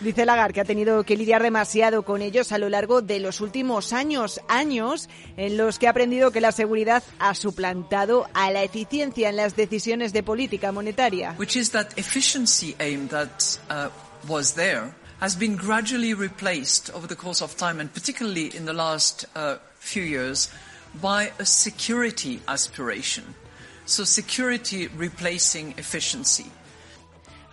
[0.00, 3.42] Dice Lagarde que ha tenido que lidiar demasiado con ellos a lo largo de los
[3.42, 8.62] últimos años, años en los que ha aprendido que la seguridad ha suplantado a la
[8.62, 11.36] eficiencia en las decisiones de política monetaria monetaria.
[11.36, 13.90] Which is that efficiency aim that uh,
[14.28, 18.72] was there has been gradually replaced over the course of time and particularly in the
[18.72, 20.50] last uh, few years
[21.00, 23.34] by a security aspiration.
[23.86, 26.46] So security replacing efficiency.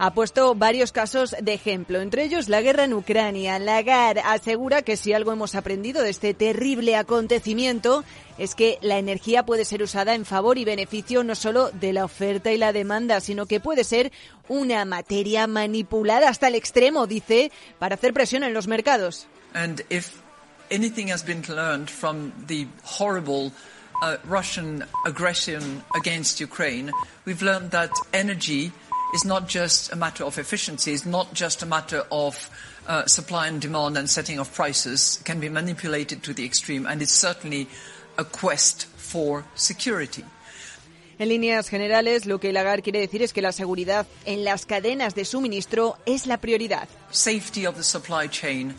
[0.01, 3.59] Ha puesto varios casos de ejemplo, entre ellos la guerra en Ucrania.
[3.59, 8.03] Lagarde asegura que si algo hemos aprendido de este terrible acontecimiento
[8.39, 12.03] es que la energía puede ser usada en favor y beneficio no solo de la
[12.03, 14.11] oferta y la demanda, sino que puede ser
[14.47, 19.27] una materia manipulada hasta el extremo, dice, para hacer presión en los mercados.
[19.53, 20.15] And if
[20.71, 23.51] anything has been learned from the horrible
[24.01, 26.91] uh, Russian aggression against Ukraine,
[27.27, 28.71] we've learned that energy
[29.13, 32.49] is not just a matter of efficiency, it's not just a matter of
[32.87, 36.85] uh, supply and demand and setting of prices, it can be manipulated to the extreme,
[36.85, 37.67] and it's certainly
[38.17, 40.23] a quest for security.
[41.19, 45.13] En líneas generales, lo que Lagarde quiere decir es que la seguridad en las cadenas
[45.13, 46.87] de suministro es la prioridad.
[47.11, 48.73] Safety of the supply chain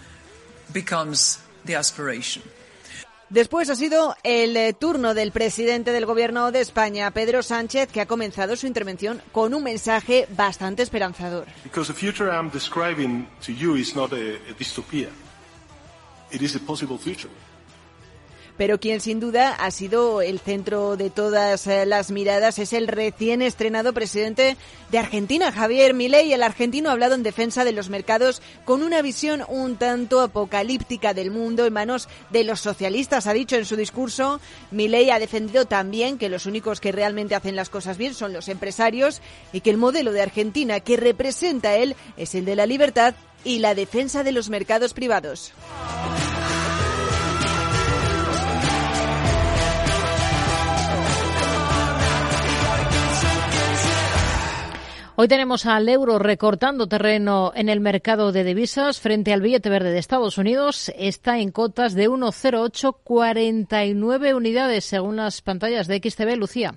[0.73, 2.42] becomes the aspiration.
[3.33, 8.03] Después ha sido el eh, turno del presidente del Gobierno de España, Pedro Sánchez, que
[8.03, 11.47] ha comenzado su intervención con un mensaje bastante esperanzador.
[16.29, 17.52] A,
[18.57, 22.88] pero quien sin duda ha sido el centro de todas eh, las miradas es el
[22.88, 24.57] recién estrenado presidente
[24.91, 26.33] de Argentina, Javier Milei.
[26.33, 31.15] El argentino ha hablado en defensa de los mercados con una visión un tanto apocalíptica
[31.15, 34.41] del mundo en manos de los socialistas, ha dicho en su discurso.
[34.71, 38.49] Milei ha defendido también que los únicos que realmente hacen las cosas bien son los
[38.49, 39.21] empresarios
[39.53, 43.59] y que el modelo de Argentina que representa él es el de la libertad y
[43.59, 45.53] la defensa de los mercados privados.
[55.14, 59.92] Hoy tenemos al euro recortando terreno en el mercado de divisas frente al billete verde
[59.92, 60.90] de Estados Unidos.
[60.96, 66.38] Está en cotas de 1,0849 unidades según las pantallas de XTB.
[66.38, 66.77] Lucía.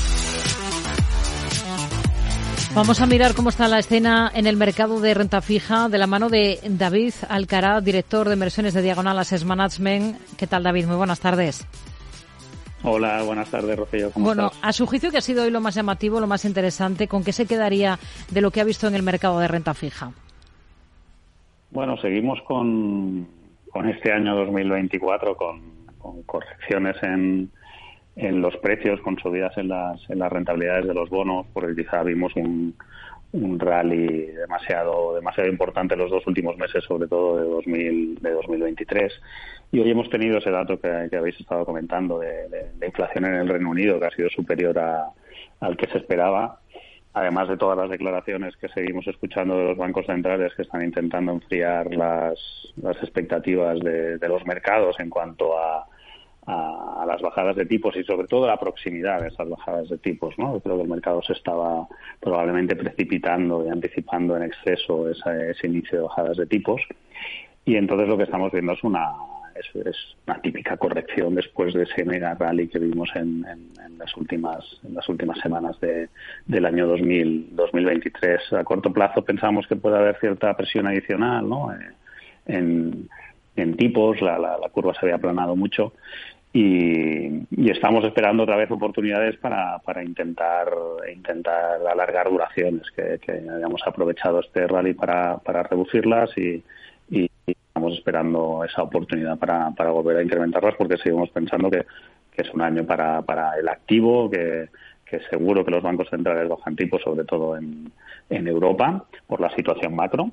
[2.73, 6.07] Vamos a mirar cómo está la escena en el mercado de renta fija de la
[6.07, 10.15] mano de David Alcaraz, director de inversiones de Diagonal Assets Management.
[10.37, 10.85] ¿Qué tal, David?
[10.85, 11.67] Muy buenas tardes.
[12.83, 14.11] Hola, buenas tardes, Rocío.
[14.15, 17.09] bueno, a su juicio, ¿qué ha sido hoy lo más llamativo, lo más interesante?
[17.09, 20.13] ¿Con qué se quedaría de lo que ha visto en el mercado de renta fija?
[21.71, 23.27] Bueno, seguimos con,
[23.69, 25.61] con este año 2024 con,
[25.97, 27.51] con correcciones en,
[28.15, 32.03] en los precios, con subidas en las, en las rentabilidades de los bonos, porque quizá
[32.03, 32.75] vimos un,
[33.33, 39.13] un rally demasiado demasiado importante los dos últimos meses, sobre todo de, 2000, de 2023.
[39.71, 43.69] Y hoy hemos tenido ese dato que, habéis estado comentando de, inflación en el Reino
[43.69, 45.07] Unido, que ha sido superior a,
[45.61, 46.59] al que se esperaba,
[47.13, 51.31] además de todas las declaraciones que seguimos escuchando de los bancos centrales que están intentando
[51.31, 52.37] enfriar las,
[52.81, 55.85] las expectativas de los mercados en cuanto a
[56.47, 60.37] a, las bajadas de tipos y sobre todo la proximidad de esas bajadas de tipos.
[60.37, 60.59] ¿no?
[60.59, 61.87] creo que el mercado se estaba
[62.19, 66.81] probablemente precipitando y anticipando en exceso ese inicio de bajadas de tipos
[67.65, 69.11] y entonces lo que estamos viendo es una
[69.55, 73.45] es, una típica corrección después de ese mega rally que vimos en,
[73.97, 76.09] las últimas en las últimas semanas de,
[76.45, 78.53] del año 2000, 2023.
[78.53, 81.71] A corto plazo pensamos que puede haber cierta presión adicional ¿no?
[81.73, 81.93] Eh,
[82.47, 83.09] en,
[83.55, 85.93] en tipos, la, la, curva se había aplanado mucho
[86.53, 90.69] y, estamos esperando otra vez oportunidades para, para intentar
[91.13, 96.63] intentar alargar duraciones, que, hayamos aprovechado este rally para, para reducirlas y,
[97.45, 101.85] estamos esperando esa oportunidad para, para volver a incrementarlas porque seguimos pensando que,
[102.35, 104.69] es un año para, para el activo, que,
[105.29, 107.91] seguro que los bancos centrales bajan tipos, sobre todo en
[108.47, 110.31] Europa, por la situación macro,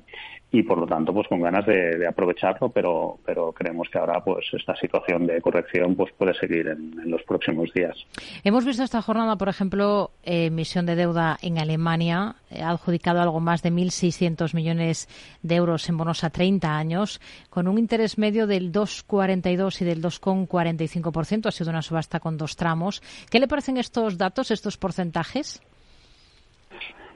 [0.51, 4.45] y por lo tanto pues con ganas de, aprovecharlo pero pero creemos que ahora pues
[4.53, 7.95] esta situación de corrección pues puede seguir en, los próximos días
[8.43, 13.61] hemos visto esta jornada por ejemplo emisión de deuda en Alemania ha adjudicado algo más
[13.61, 15.07] de 1.600 millones
[15.43, 20.01] de euros en bonos a 30 años con un interés medio del 2,42 y del
[20.01, 25.61] 2,45% ha sido una subasta con dos tramos ¿qué le parecen estos datos estos porcentajes?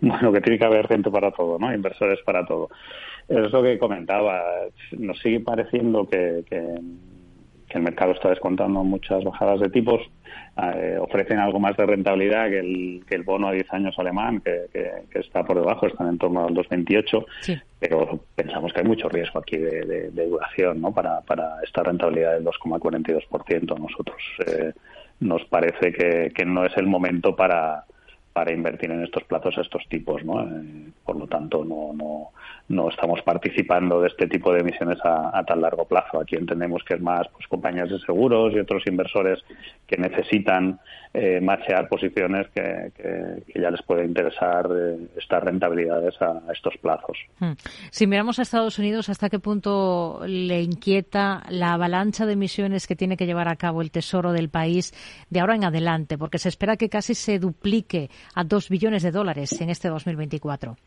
[0.04, 1.74] Bueno, que tiene que haber gente para todo, ¿no?
[1.74, 2.70] Inversores para todo.
[3.30, 4.42] Es lo que comentaba.
[4.92, 6.44] Nos sigue pareciendo que,
[7.70, 10.02] el mercado está descontando muchas bajadas de tipos.
[10.62, 14.42] Eh, ofrecen algo más de rentabilidad que el, que el bono a 10 años alemán,
[14.42, 14.68] que,
[15.18, 17.26] está por debajo, están en torno al 2,28.
[17.80, 20.94] Pero pensamos que hay mucho riesgo aquí de, duración ¿no?
[20.94, 23.80] para, para esta rentabilidad del 2,42%.
[23.80, 24.74] Nosotros eh,
[25.22, 27.86] nos parece que, que no es el momento para
[28.34, 30.42] para invertir en estos plazos a estos tipos, ¿no?
[30.42, 32.32] Eh, por lo tanto, no, no,
[32.70, 36.22] no estamos participando de este tipo de emisiones a, tan largo plazo.
[36.22, 39.40] Aquí entendemos que es más pues, compañías de seguros y otros inversores
[39.86, 40.80] que necesitan
[41.14, 42.92] eh, machear posiciones que,
[43.54, 47.18] ya les puede interesar eh, estas rentabilidades a, estos plazos.
[47.40, 47.52] Hmm.
[47.92, 52.96] Si miramos a Estados Unidos, ¿hasta qué punto le inquieta la avalancha de emisiones que
[52.96, 54.94] tiene que llevar a cabo el Tesoro del país
[55.30, 56.18] de ahora en adelante?
[56.18, 60.78] Porque se espera que casi se duplique a dos billones de dólares en este 2024.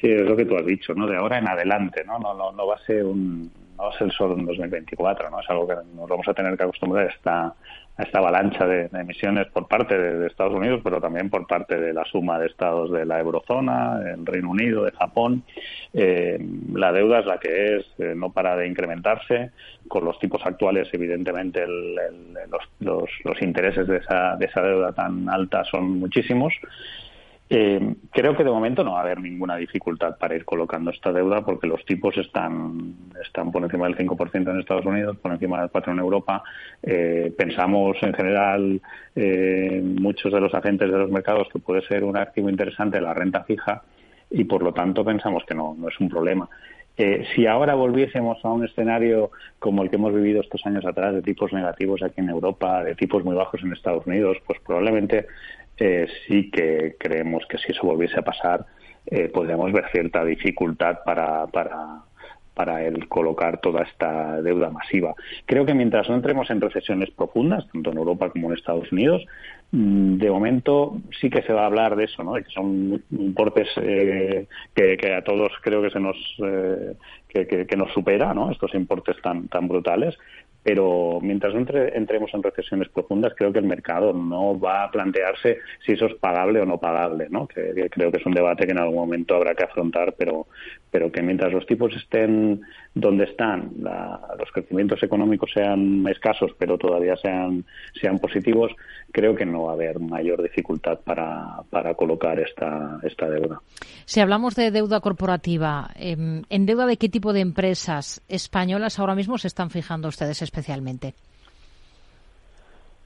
[0.00, 1.06] Sí, es lo que tú has dicho, ¿no?
[1.06, 2.18] De ahora en adelante, ¿no?
[2.18, 5.40] No, no, no va a ser un, no va a ser solo en 2024, ¿no?
[5.40, 7.54] Es algo que nos vamos a tener que acostumbrar a esta,
[7.96, 11.92] a esta avalancha de, emisiones por parte de, Estados Unidos, pero también por parte de
[11.92, 15.44] la suma de estados de la eurozona, el Reino Unido, de Japón.
[15.92, 16.38] Eh,
[16.74, 19.50] la deuda es la que es, eh, no para de incrementarse.
[19.88, 25.28] Con los tipos actuales, evidentemente, los, los, los intereses de esa, de esa deuda tan
[25.28, 26.52] alta son muchísimos.
[27.48, 31.12] Eh, creo que de momento no va a haber ninguna dificultad para ir colocando esta
[31.12, 32.94] deuda porque los tipos están,
[33.24, 36.42] están por encima del 5% en Estados Unidos, por encima del 4% en Europa.
[36.82, 38.80] Eh, pensamos en general,
[39.14, 43.14] eh, muchos de los agentes de los mercados, que puede ser un activo interesante la
[43.14, 43.82] renta fija
[44.28, 46.48] y por lo tanto pensamos que no, no es un problema.
[46.98, 51.12] Eh, si ahora volviésemos a un escenario como el que hemos vivido estos años atrás,
[51.12, 55.26] de tipos negativos aquí en Europa, de tipos muy bajos en Estados Unidos, pues probablemente
[55.78, 58.66] eh, sí que creemos que si eso volviese a pasar,
[59.06, 62.02] eh, podríamos ver cierta dificultad para, para,
[62.56, 65.14] para el colocar toda esta deuda masiva.
[65.44, 69.26] Creo que mientras no entremos en recesiones profundas, tanto en Europa como en Estados Unidos,
[69.72, 72.32] mm, de momento sí que se va a hablar de eso, ¿no?
[72.32, 76.94] De que son importes eh, que, a todos creo que se nos eh,
[77.28, 78.50] que, que, nos supera, ¿no?
[78.50, 80.16] Estos importes tan tan brutales,
[80.66, 85.58] pero mientras no entremos en recesiones profundas, creo que el mercado no va a plantearse
[85.86, 87.46] si eso es pagable o no pagable, ¿no?
[87.46, 90.48] Que, creo que es un debate que en algún momento habrá que afrontar, pero,
[90.90, 92.62] pero que mientras los tipos estén
[92.94, 93.74] donde están,
[94.36, 97.64] los crecimientos económicos sean escasos, pero todavía sean,
[98.00, 98.72] sean positivos,
[99.12, 103.60] creo que no va a haber mayor dificultad para, para colocar esta, esta deuda.
[104.04, 109.14] Si hablamos de deuda corporativa, em, ¿en deuda de qué tipo de empresas españolas ahora
[109.14, 111.12] mismo se están fijando ustedes especialmente?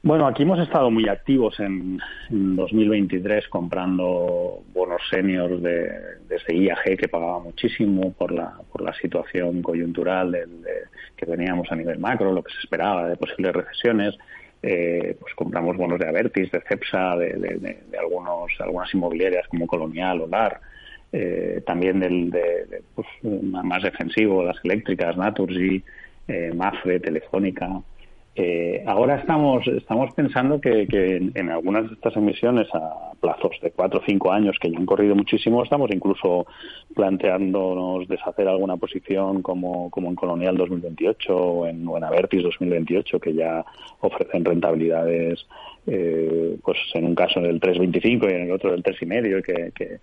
[0.02, 5.90] Bueno, aquí hemos estado muy activos en, 2023 comprando bonos seniors de,
[6.28, 10.34] desde IAG que pagaba muchísimo por la, por la situación coyuntural
[11.16, 14.16] que teníamos a nivel macro, lo que se esperaba de posibles recesiones.
[14.62, 20.26] Eh, pues compramos bonos de Avertis, de Cepsa, de, algunos, algunas inmobiliarias como Colonial o
[20.26, 20.60] LAR.
[21.12, 25.82] Eh, también del de, pues, más defensivo, las eléctricas, Naturgy,
[26.30, 27.82] eh, Mafre, Telefónica.
[28.36, 30.86] Eh, ahora estamos, estamos pensando que,
[31.34, 34.86] en, algunas de estas emisiones a plazos de cuatro o cinco años que ya han
[34.86, 36.46] corrido muchísimo, estamos incluso
[36.94, 43.64] planteándonos deshacer alguna posición como, como en Colonial 2028 o en, o 2028, que ya
[44.00, 45.44] ofrecen rentabilidades,
[45.86, 49.98] eh, pues en un caso del 3,25 y en el otro del 3,5, que, que,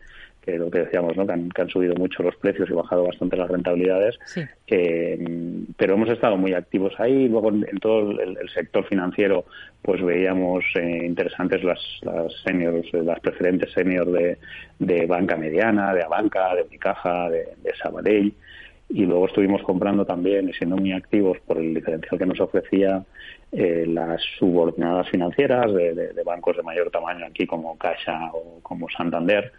[0.48, 1.28] que lo que decíamos, ¿no?
[1.28, 4.18] que, han, subido mucho los precios y bajado bastante las rentabilidades,
[4.66, 7.28] pero hemos estado muy activos ahí.
[7.28, 9.44] Luego en, todo el, sector financiero,
[9.82, 14.38] pues veíamos eh, interesantes las, las seniors, las preferentes senior de,
[14.80, 18.34] de banca mediana, de Abanca, de Unicaja, de, de Sabadell
[18.90, 23.04] y luego estuvimos comprando también y siendo muy activos por el diferencial que nos ofrecía
[23.52, 29.54] eh, las subordinadas financieras de, bancos de mayor tamaño aquí como Caixa o como Santander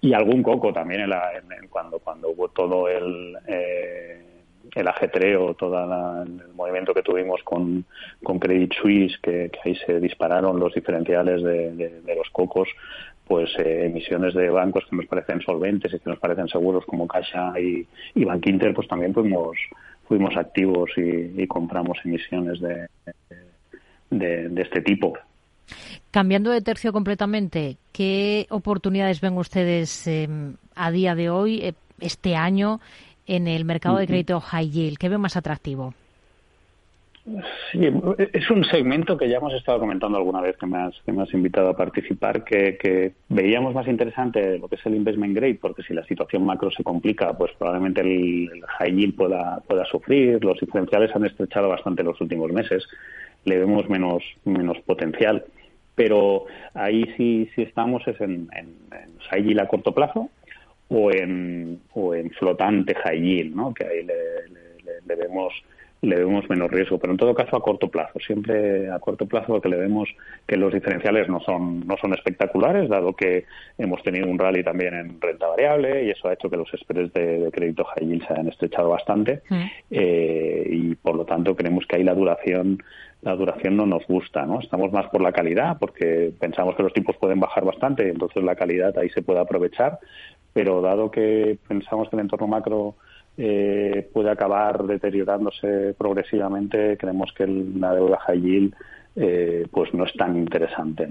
[0.00, 1.30] y algún coco también en, la,
[1.70, 4.22] cuando cuando hubo todo el eh,
[4.74, 7.86] el ajetreo, todo el movimiento que tuvimos con,
[8.22, 12.68] con Credit Suisse, que, ahí se dispararon los diferenciales de, de los cocos,
[13.28, 17.06] pues eh, emisiones de bancos que nos parecen solventes y que nos parecen seguros como
[17.06, 19.58] Caixa y, y Bankinter, pues también fuimos,
[20.08, 22.88] fuimos activos y, compramos emisiones de,
[24.10, 25.16] de, este tipo.
[26.10, 32.34] Cambiando de tercio completamente, ¿qué oportunidades ven ustedes em, a día de hoy, eh, este
[32.34, 32.80] año,
[33.26, 34.96] en el mercado de crédito high yield?
[34.96, 35.94] ¿Qué ve más atractivo?
[37.72, 37.80] Sí,
[38.32, 41.22] es un segmento que ya hemos estado comentando alguna vez que me has, que me
[41.22, 45.82] has invitado a participar, que, veíamos más interesante lo que es el investment grade, porque
[45.82, 50.42] si la situación macro se complica, pues probablemente el, high yield pueda, pueda sufrir.
[50.42, 52.86] Los diferenciales han estrechado bastante en los últimos meses,
[53.44, 55.44] le vemos menos, menos potencial.
[55.94, 58.48] Pero ahí sí, sí estamos es en,
[59.30, 60.30] high yield a corto plazo
[60.88, 63.74] o en, o en flotante high yield, ¿no?
[63.74, 65.52] que ahí le, le vemos
[66.00, 69.48] le vemos menos riesgo, pero en todo caso a corto plazo, siempre a corto plazo
[69.48, 70.08] porque le vemos
[70.46, 73.46] que los diferenciales no son no son espectaculares, dado que
[73.78, 77.12] hemos tenido un rally también en renta variable y eso ha hecho que los spreads
[77.12, 79.64] de, crédito high yield se hayan estrechado bastante mm.
[79.90, 82.82] eh, y por lo tanto creemos que ahí la duración
[83.20, 84.60] la duración no nos gusta, ¿no?
[84.60, 88.44] Estamos más por la calidad porque pensamos que los tipos pueden bajar bastante y entonces
[88.44, 89.98] la calidad ahí se puede aprovechar,
[90.52, 92.94] pero dado que pensamos que el entorno macro
[93.40, 98.74] eh, puede acabar deteriorándose progresivamente, creemos que la deuda high yield
[99.14, 101.08] eh, pues no es tan interesante.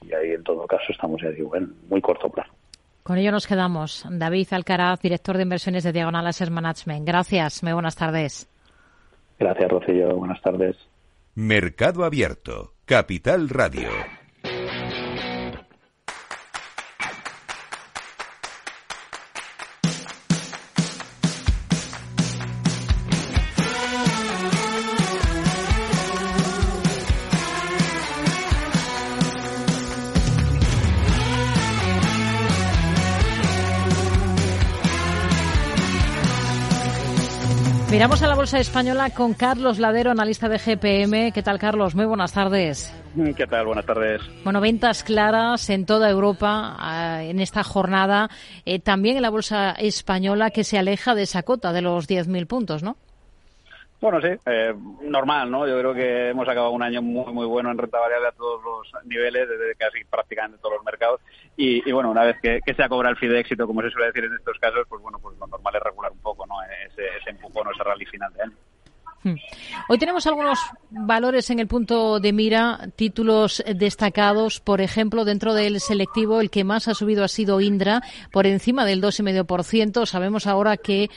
[0.00, 2.52] Y ahí, en todo caso, estamos, ya digo, en muy corto plazo.
[3.02, 4.06] Con ello nos quedamos.
[4.10, 7.06] David Alcaraz, director de inversiones de Diagonal Asset Management.
[7.06, 7.62] Gracias.
[7.62, 8.48] Muy buenas tardes.
[9.38, 10.16] Gracias, Rocío.
[10.16, 10.76] Buenas tardes.
[11.34, 12.74] Mercado Abierto.
[12.86, 13.88] Capital Radio.
[37.92, 41.30] Miramos a la bolsa española con Carlos Ladero, analista de GPM.
[41.30, 41.94] ¿Qué tal, Carlos?
[41.94, 42.90] Muy buenas tardes.
[43.36, 43.66] ¿Qué tal?
[43.66, 44.22] Buenas tardes.
[44.44, 48.30] Bueno, ventas claras en toda Europa ah, en esta jornada.
[48.64, 52.46] Eh, también en la bolsa española que se aleja de esa cota de los 10.000
[52.46, 52.96] puntos, ¿no?
[54.02, 55.64] Bueno, sí, eh, normal, ¿no?
[55.68, 58.60] Yo creo que hemos acabado un año muy, muy bueno en renta variable a todos
[58.64, 61.20] los niveles, desde casi prácticamente todos los mercados.
[61.56, 64.06] Y, bueno, una vez que, se ha cobrado el fee de éxito, como se suele
[64.06, 66.10] decir en estos casos, pues bueno, pues lo normal es regular.
[67.18, 68.32] Ese, empujón rally final.
[69.24, 69.36] Hmm.
[69.88, 70.58] Hoy tenemos algunos
[70.90, 76.64] valores en el punto de mira, títulos destacados, por ejemplo, dentro del selectivo el que
[76.64, 80.06] más ha subido ha sido Indra, por encima del 2,5%.
[80.06, 81.08] Sabemos ahora que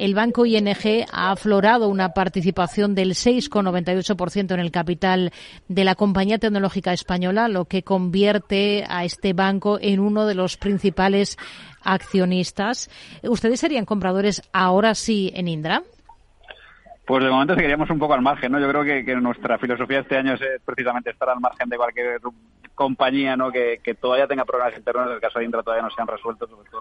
[0.00, 0.66] el banco ING
[1.12, 5.30] ha aflorado una participación del 6,98% en el capital
[5.68, 10.56] de la compañía tecnológica española, lo que convierte a este banco en uno de los
[10.56, 11.36] principales
[11.82, 12.88] accionistas.
[13.22, 15.82] ¿Ustedes serían compradores ahora sí en Indra?
[17.06, 18.58] Pues de momento seguiríamos un poco al margen, ¿no?
[18.58, 22.20] Yo creo que, que nuestra filosofía este año es precisamente estar al margen de cualquier
[22.80, 23.52] compañía ¿no?
[23.52, 26.48] que, todavía tenga problemas internos, en el caso de Indra todavía no se han resuelto,
[26.48, 26.80] sobre todo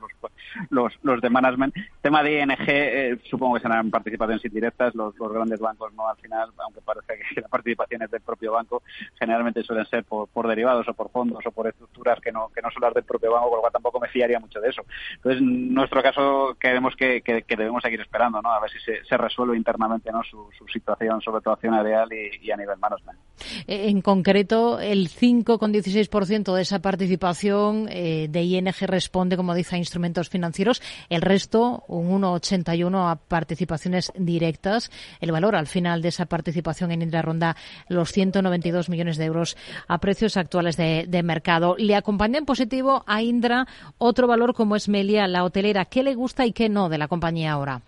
[0.69, 1.75] los, los, de management.
[2.01, 6.15] Tema de ING, eh, supongo que serán participaciones indirectas, los, los grandes bancos no al
[6.15, 8.81] final, aunque parezca que la participación es del propio banco,
[9.19, 12.71] generalmente suelen ser por, derivados o por fondos o por estructuras que no, que no
[12.71, 14.83] son las del propio banco, con lo cual tampoco me fiaría mucho de eso.
[15.15, 18.53] Entonces, en nuestro caso, creemos que, que, debemos seguir esperando, ¿no?
[18.53, 20.23] A ver si se, resuelve internamente ¿no?
[20.23, 23.19] su, situación, sobre todo accionarial y, y a nivel management.
[23.67, 29.79] En concreto, el 5,17 16% de esa participación eh, de ING responde, como dice, a
[29.79, 30.81] instrumentos financieros.
[31.09, 34.91] El resto, un 1,81 a participaciones directas.
[35.19, 37.55] El valor al final de esa participación en Indra ronda
[37.87, 41.75] los 192 millones de euros a precios actuales de, mercado.
[41.77, 43.67] Le acompaña en positivo a Indra
[43.97, 45.85] otro valor como es Melia, la hotelera.
[45.85, 47.81] ¿Qué le gusta y qué no de la compañía ahora?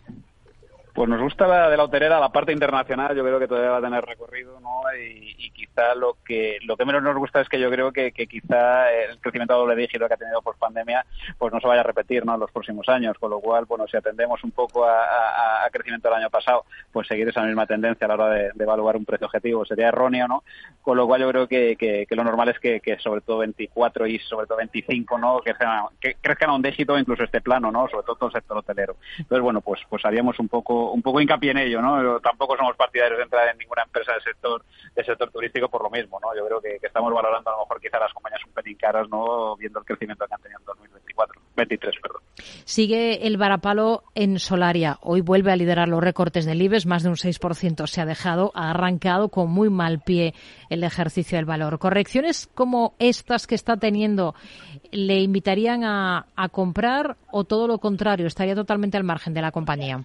[0.94, 3.78] Pues nos gusta la de la hotelera, la parte internacional, yo creo que todavía va
[3.78, 4.82] a tener recorrido, ¿no?
[5.00, 8.92] Y, quizá lo que lo que menos nos gusta es que yo creo que, quizá
[8.92, 11.06] el crecimiento doble dígito que ha tenido por pandemia,
[11.38, 12.34] pues no se vaya a repetir, ¿no?
[12.34, 16.18] En los próximos años, con lo cual, bueno, si atendemos un poco a, crecimiento del
[16.18, 19.66] año pasado, pues seguir esa misma tendencia a la hora de, evaluar un precio objetivo
[19.66, 20.44] sería erróneo, ¿no?
[20.82, 24.48] Con lo cual yo creo que, lo normal es que, sobre todo 24 y sobre
[24.48, 25.40] todo 25, ¿no?
[25.40, 25.54] Que,
[26.00, 27.88] que crezcan a un dígito incluso este plano, ¿no?
[27.88, 28.98] Sobre todo todo el sector hotelero.
[29.18, 32.20] Entonces, bueno, pues pues haríamos un poco un poco hincapié en ello, ¿no?
[32.20, 34.64] Tampoco somos partidarios de entrar en ninguna empresa del sector
[34.96, 36.36] del sector turístico por lo mismo, ¿no?
[36.36, 39.56] Yo creo que, estamos valorando a lo mejor quizá las compañías un pelín caras, ¿no?
[39.58, 42.22] Viendo el crecimiento que han tenido en 2024, 23, perdón.
[42.66, 44.98] Sigue el varapalo en Solaria.
[45.02, 48.52] Hoy vuelve a liderar los recortes del IBEX, más de un 6% se ha dejado,
[48.56, 50.34] ha arrancado con muy mal pie
[50.70, 51.80] el ejercicio del valor.
[51.80, 54.36] Correcciones como estas que está teniendo,
[54.92, 58.28] ¿le invitarían a, a comprar o todo lo contrario?
[58.28, 60.04] ¿Estaría totalmente al margen de la compañía?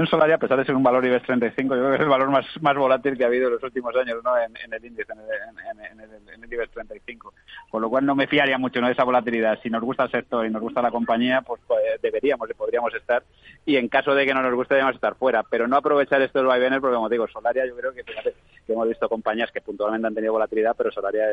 [0.00, 2.08] Un Solaria, a pesar de ser un valor IBEX 35, yo creo que es el
[2.08, 4.36] valor más, más volátil que ha habido en los últimos años ¿no?
[4.36, 7.32] en, el índice, en el, en, IBEX 35.
[7.70, 8.88] Con lo cual no me fiaría mucho ¿no?
[8.88, 9.58] de esa volatilidad.
[9.62, 12.92] Si nos gusta el sector y nos gusta la compañía, pues, pues deberíamos y podríamos
[12.94, 13.22] estar.
[13.64, 15.44] Y en caso de que no nos guste, debemos estar fuera.
[15.44, 19.08] Pero no aprovechar estos vaivenes porque, como digo, Solaria yo creo que, que hemos visto
[19.08, 21.24] compañías que puntualmente han tenido volatilidad, pero Solaria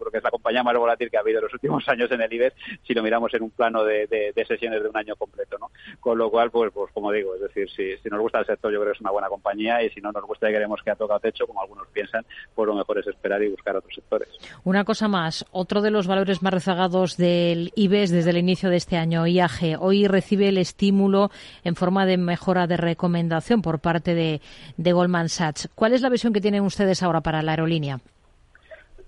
[0.00, 2.20] creo que es la compañía más volátil que ha habido en los últimos años en
[2.20, 5.70] el IBEX si lo miramos en un plano de, sesiones de un año completo, ¿no?
[6.00, 8.80] Con lo cual, pues, pues como digo, es decir, si, nos gusta el sector, yo
[8.80, 10.96] creo que es una buena compañía y si no nos gusta y queremos que ha
[10.96, 12.24] tocado techo, como algunos piensan,
[12.54, 14.28] pues lo mejor es esperar y buscar otros sectores.
[14.64, 18.76] Una cosa más, otro de los valores más rezagados del IBEX desde el inicio de
[18.76, 21.30] este año, IAG, hoy recibe el estímulo
[21.62, 25.68] en forma de mejora de recomendación por parte de Goldman Sachs.
[25.74, 28.00] ¿Cuál es la visión que tienen ustedes ahora para la aerolínea?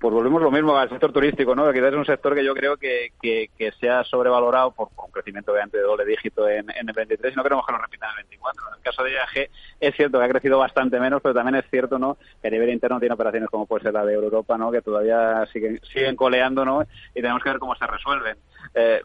[0.03, 1.65] Pues volvemos lo mismo al sector turístico, ¿no?
[1.67, 5.13] Que quizás es un sector que yo creo que, que, se ha sobrevalorado por, un
[5.13, 8.07] crecimiento obviamente de doble dígito en, en, el 23 y no queremos que lo repita
[8.07, 8.69] en el 24.
[8.69, 9.49] En el caso de IAG
[9.79, 12.19] es cierto que ha crecido bastante menos, pero también es cierto, ¿no?
[12.43, 14.73] Que a nivel interno tiene operaciones como puede ser la de Europa, ¿no?
[14.73, 16.83] Que todavía siguen, siguen coleando, ¿no?
[17.15, 18.37] Y tenemos que ver cómo se resuelven.
[18.75, 19.03] Eh,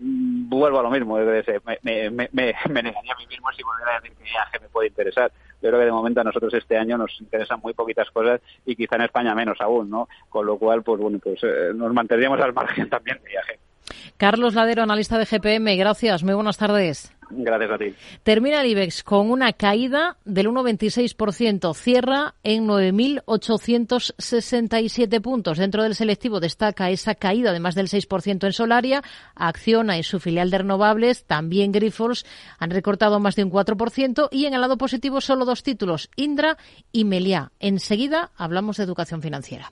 [0.00, 1.42] vuelvo a lo mismo, me,
[1.82, 4.88] me, me, me, negaría a mí mismo si volviera a decir que IAG me puede
[4.88, 5.30] interesar.
[5.60, 8.76] Yo creo que de momento a nosotros este año nos interesan muy poquitas cosas y
[8.76, 10.08] quizá en España menos aún, ¿no?
[10.28, 13.67] Con lo cual, pues bueno, pues eh, nos mantendríamos al margen también de IAG.
[14.16, 17.12] Carlos Ladero, analista de GPM, gracias, muy buenas tardes.
[17.30, 17.94] Gracias a ti.
[18.22, 21.74] Termina el IBEX con una caída del 1,26%.
[21.74, 25.58] Cierra en 9.867 puntos.
[25.58, 29.02] Dentro del selectivo destaca esa caída de más del 6% en Solaria.
[29.34, 32.24] Acciona y su filial de renovables, también Grifols,
[32.58, 34.28] han recortado más de un 4%.
[34.30, 36.56] Y en el lado positivo solo dos títulos, Indra
[36.92, 37.52] y Meliá.
[37.60, 39.70] Enseguida hablamos de educación financiera.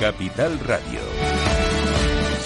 [0.00, 1.09] Capital Radio.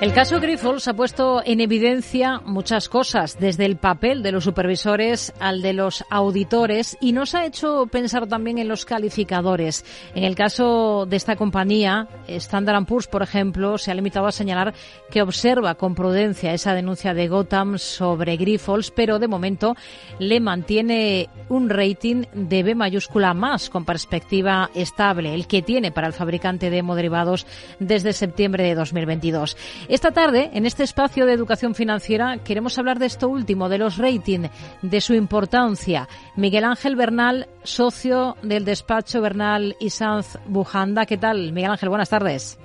[0.00, 5.30] El caso Grifols ha puesto en evidencia muchas cosas, desde el papel de los supervisores
[5.40, 9.84] al de los auditores, y nos ha hecho pensar también en los calificadores.
[10.14, 14.72] En el caso de esta compañía, Standard Poor's, por ejemplo, se ha limitado a señalar
[15.10, 19.76] que observa con prudencia esa denuncia de Gotham sobre Grifols, pero de momento
[20.18, 26.06] le mantiene un rating de B mayúscula más, con perspectiva estable, el que tiene para
[26.06, 27.46] el fabricante de hemoderivados
[27.80, 29.58] desde septiembre de 2022.
[29.90, 33.98] Esta tarde, en este espacio de educación financiera, queremos hablar de esto último, de los
[33.98, 34.48] ratings,
[34.82, 36.06] de su importancia.
[36.36, 41.06] Miguel Ángel Bernal, socio del despacho Bernal y Sanz Bujanda.
[41.06, 41.88] ¿Qué tal, Miguel Ángel?
[41.88, 42.56] Buenas tardes.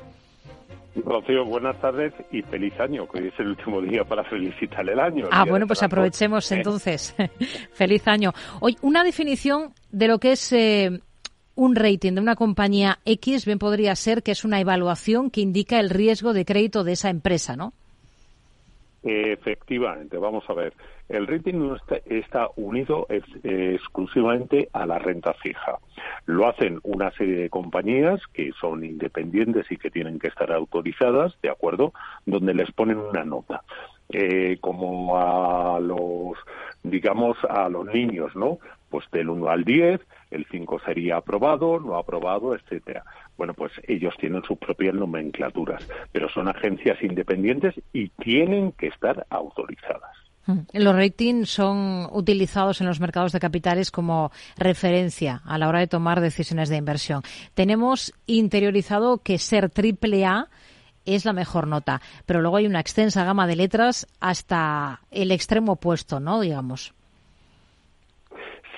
[1.03, 4.99] Rocío, buenas tardes y feliz año, que hoy es el último día para felicitarle el
[4.99, 5.25] año.
[5.31, 7.15] ah, bueno, pues aprovechemos entonces.
[7.73, 8.33] feliz año.
[8.59, 11.01] Hoy, una definición de lo que es eh,
[11.55, 15.79] un rating de una compañía X bien podría ser que es una evaluación que indica
[15.79, 17.73] el riesgo de crédito de esa empresa, ¿no?
[19.03, 20.73] Efectivamente, vamos a ver.
[21.07, 21.75] El rating no
[22.05, 25.77] está, unido exclusivamente a la renta fija.
[26.25, 31.39] Lo hacen una serie de compañías que son independientes y que tienen que estar autorizadas,
[31.43, 31.93] ¿de acuerdo?
[32.25, 33.61] Donde les ponen una nota.
[34.09, 36.37] Eh, como a los,
[36.81, 38.57] digamos, a los niños, ¿no?
[38.89, 40.01] Pues del 1 al 10,
[40.31, 43.03] el 5 sería aprobado, no aprobado, etcétera.
[43.37, 49.25] Bueno, pues ellos tienen sus propias nomenclaturas, pero son agencias independientes y tienen que estar
[49.29, 50.15] autorizadas.
[50.47, 50.59] Mm.
[50.73, 55.87] Los ratings son utilizados en los mercados de capitales como referencia a la hora de
[55.87, 57.21] tomar decisiones de inversión.
[57.53, 60.47] Tenemos interiorizado que ser triple A
[61.05, 65.73] es la mejor nota, pero luego hay una extensa gama de letras hasta el extremo
[65.73, 66.39] opuesto, ¿no?
[66.41, 66.93] Digamos.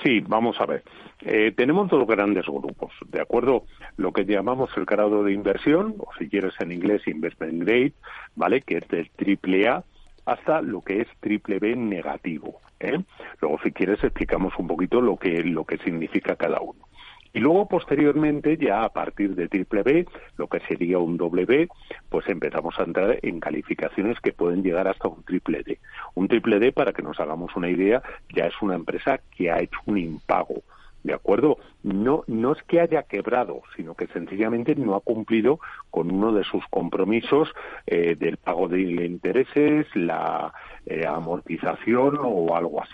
[0.04, 0.84] Sí, vamos a ver.
[1.22, 3.63] Eh, tenemos dos grandes grupos, ¿de acuerdo?
[3.97, 7.93] Lo que llamamos el grado de inversión, o si quieres en inglés investment grade,
[8.36, 8.61] ¿vale?
[8.61, 9.84] Que es del triple A
[10.26, 12.61] hasta lo que es triple B negativo.
[12.80, 12.99] ¿eh?
[13.41, 16.88] Luego, si quieres, explicamos un poquito lo que, lo que significa cada uno.
[17.34, 20.05] Y luego, posteriormente, ya a partir de triple B,
[20.38, 21.68] lo que sería un doble B,
[22.09, 25.80] pues empezamos a entrar en calificaciones que pueden llegar hasta un triple D.
[26.15, 28.01] Un triple D, para que nos hagamos una idea,
[28.34, 30.63] ya es una empresa que ha hecho un impago
[31.08, 31.58] ¿de acuerdo?
[31.84, 36.43] No, no es que haya quebrado, sino que sencillamente no ha cumplido con uno de
[36.43, 37.49] sus compromisos
[37.88, 40.53] eh, del pago de intereses, la
[40.86, 42.93] eh, amortización o algo así.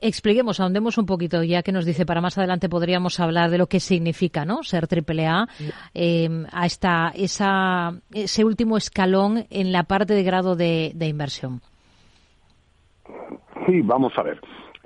[0.00, 3.66] Expliquemos, ahondemos un poquito, ya que nos dice para más adelante podríamos hablar de lo
[3.66, 4.62] que significa ¿no?
[4.62, 5.46] ser AAA,
[5.94, 11.62] eh, hasta esa, ese último escalón en la parte de grado de inversión.
[13.66, 14.40] Sí, vamos a ver.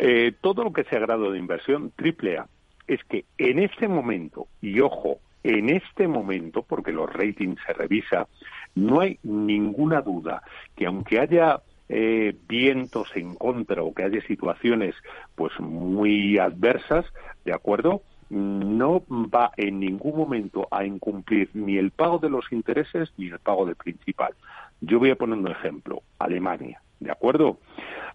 [0.04, 2.48] Eh, todo lo que sea grado de inversión triple A
[2.88, 8.26] es que en este momento, y ojo, en este momento, porque los ratings se revisa,
[8.74, 10.42] no hay ninguna duda
[10.74, 14.96] que aunque haya eh, vientos en contra o que haya situaciones
[15.36, 17.06] pues muy adversas,
[17.44, 18.02] ¿de acuerdo?
[18.28, 23.38] no va en ningún momento a incumplir ni el pago de los intereses ni el
[23.38, 24.32] pago del principal.
[24.80, 27.58] Yo voy a poner un ejemplo, Alemania, ¿de acuerdo?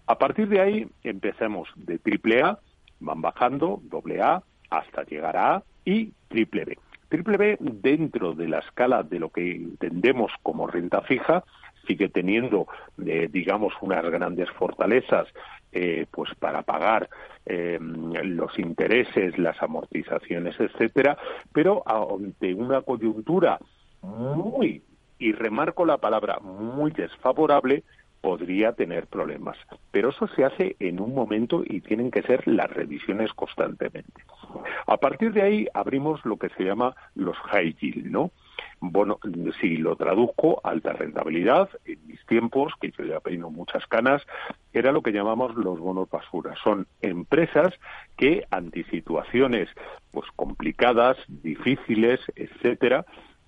[0.06, 2.58] A partir de ahí empecemos de triple A,
[3.00, 6.78] van bajando, doble A, hasta llegar a A y triple B.
[7.08, 11.44] Triple B, dentro de la escala de lo que entendemos como renta fija,
[11.86, 12.66] sigue teniendo,
[13.04, 15.26] eh, digamos, unas grandes fortalezas
[15.72, 17.08] eh, pues para pagar
[17.46, 21.16] eh, los intereses, las amortizaciones, etcétera,
[21.52, 23.58] pero ante una coyuntura
[24.02, 24.82] muy,
[25.18, 27.84] y remarco la palabra muy desfavorable,
[28.20, 29.56] podría tener problemas.
[29.90, 34.24] Pero eso se hace en un momento y tienen que ser las revisiones constantemente.
[34.86, 38.30] A partir de ahí abrimos lo que se llama los high yield, ¿no?
[38.80, 39.18] Bueno,
[39.60, 44.22] si lo traduzco, alta rentabilidad, en mis tiempos, que yo ya peino muchas canas,
[44.72, 46.54] era lo que llamamos los bonos basura.
[46.62, 47.74] Son empresas
[48.16, 49.68] que ante situaciones
[50.12, 53.04] pues complicadas, difíciles, etcétera,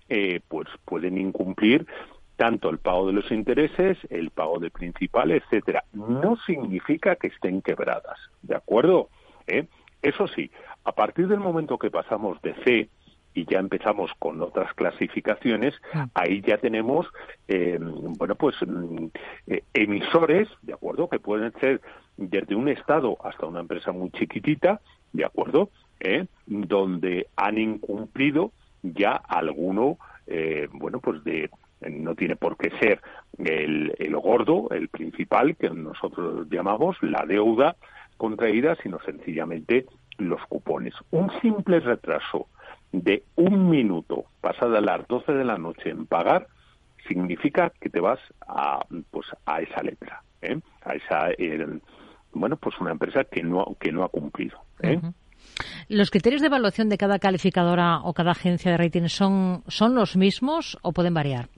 [0.08, 1.86] eh, pues pueden incumplir
[2.41, 5.84] tanto el pago de los intereses, el pago de principal, etcétera.
[5.93, 9.11] No significa que estén quebradas, ¿de acuerdo?
[9.47, 9.66] ¿Eh?
[10.01, 10.51] Eso sí,
[10.84, 12.88] a partir del momento que pasamos de C
[13.34, 16.07] y ya empezamos con otras clasificaciones, ah.
[16.14, 17.07] ahí ya tenemos,
[17.47, 19.09] eh, bueno, pues mm,
[19.49, 21.11] eh, emisores, ¿de acuerdo?
[21.11, 21.82] Que pueden ser
[22.16, 24.80] desde un Estado hasta una empresa muy chiquitita,
[25.12, 25.68] ¿de acuerdo?
[26.01, 26.24] ¿Eh?
[26.47, 29.99] Donde han incumplido ya alguno,
[30.72, 31.51] bueno, pues de
[31.88, 33.00] no tiene por qué ser
[33.38, 37.76] el, el gordo, el principal, que nosotros llamamos la deuda
[38.16, 39.86] contraída, sino sencillamente
[40.18, 40.94] los cupones.
[41.10, 42.48] Un simple retraso
[42.92, 46.48] de un minuto pasada las 12 de la noche en pagar
[47.08, 50.60] significa que te vas a, pues, a esa letra, ¿eh?
[50.82, 51.28] a esa,
[52.32, 54.58] bueno, pues una empresa que no, que no ha cumplido.
[54.82, 55.00] ¿eh?
[55.88, 60.16] ¿Los criterios de evaluación de cada calificadora o cada agencia de rating son, son los
[60.16, 61.48] mismos o pueden variar?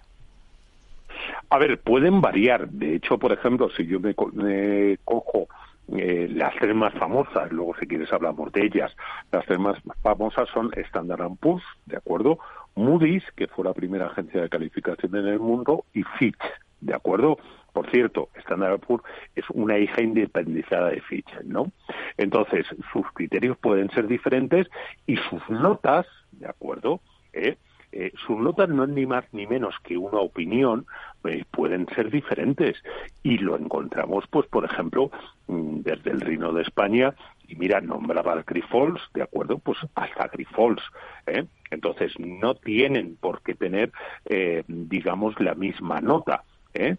[1.52, 2.70] A ver, pueden variar.
[2.70, 5.48] De hecho, por ejemplo, si yo me, cojo
[5.94, 8.90] eh, las tres más famosas, luego si quieres hablamos de ellas,
[9.30, 12.38] las tres más famosas son Standard Poor's, ¿de acuerdo?
[12.74, 16.40] Moody's, que fue la primera agencia de calificación en el mundo, y Fitch,
[16.80, 17.36] ¿de acuerdo?
[17.74, 19.04] Por cierto, Standard Poor's
[19.36, 21.70] es una hija independizada de Fitch, ¿no?
[22.16, 24.68] Entonces, sus criterios pueden ser diferentes
[25.06, 27.02] y sus notas, ¿de acuerdo?
[27.34, 27.58] ¿Eh?
[27.92, 30.86] Eh, sus notas no es ni más ni menos que una opinión,
[31.24, 32.76] eh, pueden ser diferentes.
[33.22, 35.10] Y lo encontramos, pues, por ejemplo,
[35.46, 37.14] mm, desde el Reino de España,
[37.52, 39.58] y mira, nombraba al Grifols, ¿de acuerdo?
[39.58, 40.82] Pues hasta Grifols.
[41.26, 41.44] ¿eh?
[41.70, 43.92] Entonces, no tienen por qué tener,
[44.24, 46.44] eh, digamos, la misma nota.
[46.72, 46.96] ¿eh?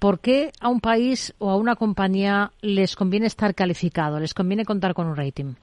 [0.00, 4.18] ¿Por qué a un país o a una compañía les conviene estar calificado?
[4.18, 5.54] ¿Les conviene contar con un rating?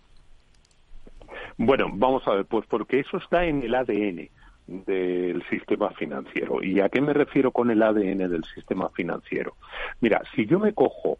[1.58, 4.30] Bueno, vamos a ver, pues porque eso está en el ADN
[4.68, 6.62] del sistema financiero.
[6.62, 9.56] ¿Y a qué me refiero con el ADN del sistema financiero?
[10.02, 11.18] Mira, si yo me cojo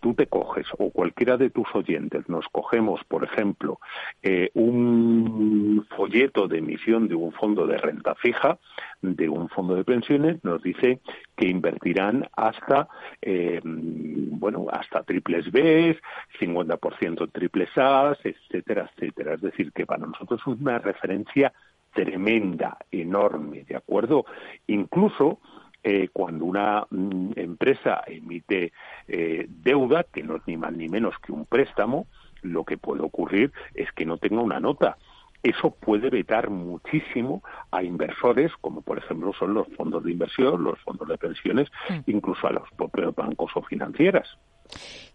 [0.00, 3.78] tú te coges o cualquiera de tus oyentes nos cogemos, por ejemplo,
[4.22, 8.58] eh, un folleto de emisión de un fondo de renta fija,
[9.02, 11.00] de un fondo de pensiones, nos dice
[11.36, 12.88] que invertirán hasta,
[13.22, 15.98] eh, bueno, hasta triples B,
[16.40, 19.34] 50% triples A, etcétera, etcétera.
[19.34, 21.52] Es decir, que para nosotros es una referencia
[21.92, 24.24] tremenda, enorme, ¿de acuerdo?
[24.66, 25.40] Incluso
[25.82, 28.72] eh, cuando una mm, empresa emite
[29.06, 32.06] eh, deuda, que no es ni más ni menos que un préstamo,
[32.42, 34.96] lo que puede ocurrir es que no tenga una nota.
[35.42, 40.78] Eso puede vetar muchísimo a inversores, como por ejemplo son los fondos de inversión, los
[40.80, 42.10] fondos de pensiones, mm.
[42.10, 44.28] incluso a los propios bancos o financieras.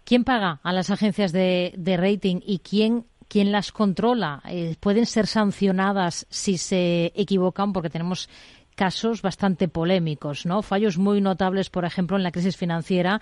[0.05, 4.41] ¿Quién paga a las agencias de, rating y quién quién las controla?
[4.47, 7.73] Eh, ¿Pueden ser sancionadas si se equivocan?
[7.73, 8.29] Porque tenemos
[8.75, 10.61] casos bastante polémicos, ¿no?
[10.61, 13.21] Fallos muy notables, por ejemplo, en la crisis financiera,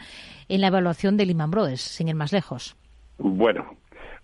[0.50, 2.76] en la evaluación de Lehman Brothers, sin ir más lejos.
[3.18, 3.76] Bueno,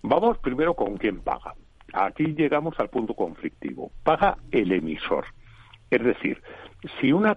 [0.02, 1.54] vamos primero con quién paga.
[1.92, 3.90] Aquí llegamos al punto conflictivo.
[4.02, 5.26] Paga el emisor.
[5.90, 6.42] Es decir,
[7.00, 7.36] si, una,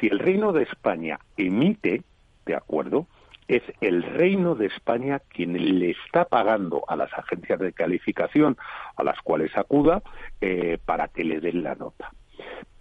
[0.00, 2.02] si el Reino de España emite,
[2.46, 3.06] ¿de acuerdo?
[3.48, 8.56] Es el Reino de España quien le está pagando a las agencias de calificación
[8.96, 10.02] a las cuales acuda
[10.40, 12.12] eh, para que le den la nota.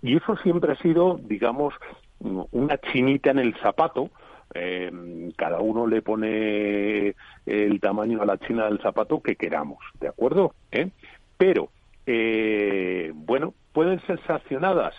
[0.01, 1.73] Y eso siempre ha sido, digamos,
[2.19, 4.09] una chinita en el zapato.
[4.53, 10.09] Eh, cada uno le pone el tamaño a la china del zapato que queramos, ¿de
[10.09, 10.53] acuerdo?
[10.71, 10.89] ¿Eh?
[11.37, 11.69] Pero,
[12.05, 14.93] eh, bueno, pueden ser sancionadas.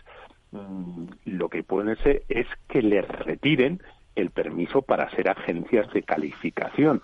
[0.53, 3.81] Mm, lo que pueden ser es que les retiren
[4.15, 7.03] el permiso para ser agencias de calificación.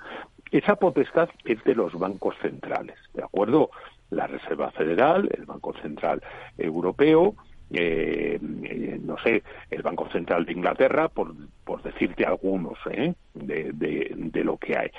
[0.50, 3.70] Esa potestad es de los bancos centrales, ¿de acuerdo?
[4.10, 6.22] La Reserva Federal, el Banco Central
[6.56, 7.34] Europeo,
[7.70, 13.14] eh, no sé, el Banco Central de Inglaterra, por, por decirte algunos ¿eh?
[13.34, 14.90] de, de, lo que hay.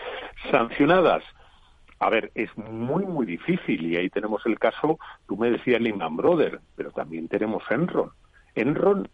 [0.51, 1.23] Sancionadas,
[1.99, 6.15] a ver, es muy, muy difícil y ahí tenemos el caso, tú me decías Lehman
[6.15, 8.11] Brothers, pero también tenemos Enron.
[8.55, 9.07] Enron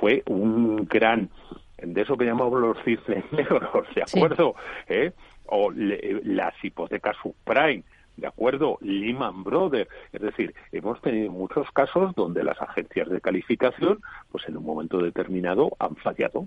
[0.00, 1.30] fue un gran,
[1.78, 4.54] de eso que llamamos los cisnes negros, ¿de acuerdo?
[4.88, 5.12] ¿Eh?
[5.46, 7.84] O las hipotecas subprime
[8.16, 8.78] ¿de acuerdo?
[8.80, 9.90] Lehman Brothers.
[10.12, 14.00] Es decir, hemos tenido muchos casos donde las agencias de calificación,
[14.30, 16.46] pues en un momento determinado, han fallado.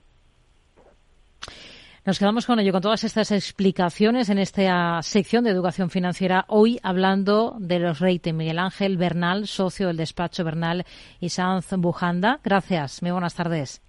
[2.06, 6.44] Nos quedamos con ello, con todas estas explicaciones en esta sección de educación financiera.
[6.50, 8.36] Hoy hablando de los ratings.
[8.36, 10.84] Miguel Ángel Bernal, socio del despacho Bernal
[11.22, 12.42] y Sanz Bujanda.
[12.44, 13.02] Gracias.
[13.02, 13.82] Muy buenas tardes.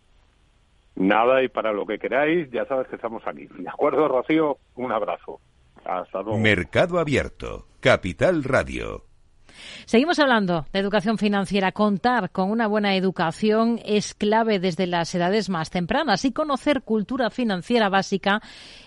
[0.95, 3.49] Nada, y para lo que queráis, ya sabes que estamos aquí.
[3.59, 4.59] ¿De acuerdo, Rocío?
[4.77, 5.41] Un abrazo.
[5.85, 6.39] Hasta luego.
[6.39, 9.05] Mercado Abierto, Capital Radio.
[9.87, 11.73] Seguimos hablando de educación financiera.
[11.73, 17.31] Contar con una buena educación es clave desde las edades más tempranas y conocer cultura
[17.31, 18.41] financiera básica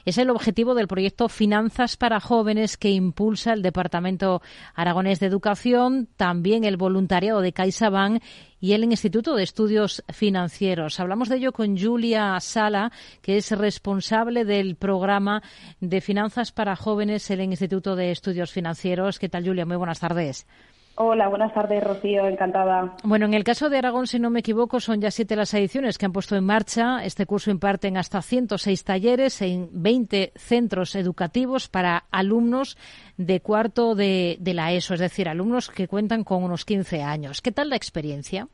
[0.06, 4.42] es el objetivo del proyecto Finanzas para Jóvenes que impulsa el Departamento
[4.74, 8.22] Aragonés de Educación, también el voluntariado de CaixaBank
[8.60, 11.00] y el Instituto de Estudios Financieros.
[11.00, 12.92] Hablamos de ello con Julia Sala,
[13.22, 15.44] que es responsable del programa
[15.80, 19.20] de Finanzas para Jóvenes en el Instituto de Estudios Financieros.
[19.20, 19.66] ¿Qué tal, Julia?
[19.66, 20.46] Muy buenas tardes.
[21.00, 22.96] Hola, buenas tardes, Rocío, encantada.
[23.04, 26.00] Bueno, en el caso de Aragón, si no me equivoco, son ya siete las ediciones
[26.00, 27.06] que han puesto en marcha.
[27.06, 32.80] Este curso imparten hasta 106 talleres en 20 centros educativos para alumnos
[33.16, 37.44] de cuarto de, de la ESO, es decir, alumnos que cuentan con unos 15 años.
[37.44, 38.48] ¿Qué tal la experiencia?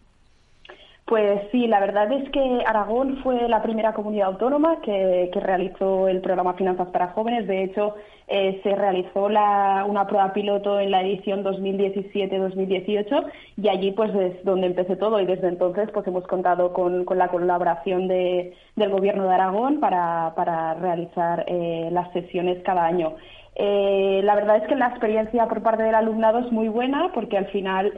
[1.06, 6.22] Pues sí, la verdad es que Aragón fue la primera comunidad autónoma que, realizó el
[6.22, 7.46] programa Finanzas para Jóvenes.
[7.46, 7.96] De hecho,
[8.30, 13.26] eh, se realizó una prueba piloto en la edición 2017-2018
[13.58, 17.28] y allí pues es donde empecé todo y desde entonces pues hemos contado con, la
[17.28, 18.54] colaboración del
[18.90, 23.16] Gobierno de Aragón para, realizar eh, las sesiones cada año.
[23.56, 27.38] Eh, la verdad es que la experiencia por parte del alumnado es muy buena porque
[27.38, 27.92] al final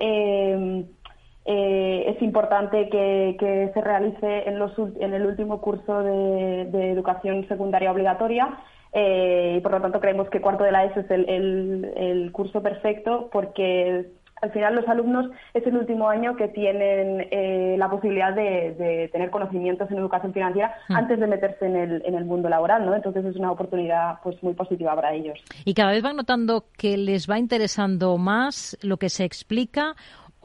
[1.48, 7.91] eh, es importante que, se realice en, los, en, el último curso de, educación secundaria
[7.91, 8.58] obligatoria
[8.91, 13.30] eh, y por lo tanto creemos que cuarto de la ESO es el, curso perfecto
[13.32, 14.08] porque
[14.41, 19.30] al final los alumnos es el último año que tienen eh, la posibilidad de, tener
[19.30, 20.96] conocimientos en educación financiera mm.
[20.96, 22.96] antes de meterse en el, en el mundo laboral, ¿no?
[22.96, 25.39] Entonces es una oportunidad pues muy positiva para ellos.
[25.64, 29.96] Y cada vez van notando que les va interesando más lo que se explica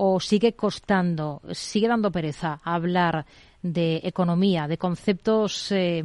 [0.02, 3.26] o sigue costando, sigue dando pereza hablar
[3.60, 6.02] de economía, de conceptos eh,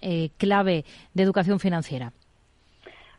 [0.00, 2.14] eh, clave de educación financiera?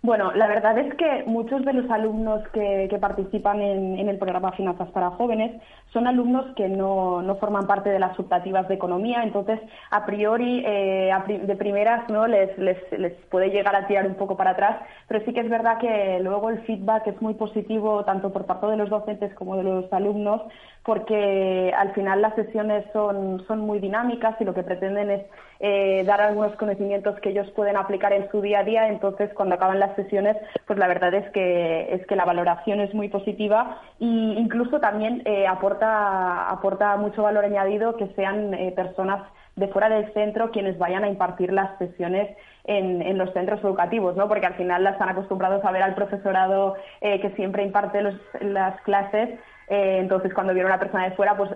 [0.06, 4.88] Bueno, la verdad es que muchos de los alumnos que, participan en, el programa Finanzas
[4.91, 5.60] para Jóvenes
[5.91, 11.12] son alumnos que no, forman parte de las optativas de economía, entonces a priori eh,
[11.28, 14.78] de primeras no les, les, les, puede llegar a tirar un poco para atrás,
[15.08, 18.68] pero sí que es verdad que luego el feedback es muy positivo tanto por parte
[18.68, 20.43] de los docentes como de los alumnos
[20.86, 25.22] porque al final las sesiones son, son muy dinámicas y lo que pretenden es
[25.60, 28.88] eh, dar algunos conocimientos que ellos pueden aplicar en su día a día.
[28.88, 32.94] Entonces, cuando acaban las sesiones, pues la verdad es que, es que la valoración es
[32.94, 39.24] muy positiva e incluso también eh, aporta, aporta mucho valor añadido que sean eh, personas
[39.56, 42.30] de fuera del centro quienes vayan a impartir las sesiones
[42.66, 44.28] en, en, los centros educativos, ¿no?
[44.28, 48.04] Porque al final las están acostumbrados a ver al profesorado que siempre imparte
[48.42, 51.51] las clases eh, entonces, cuando viene una persona de fuera, pues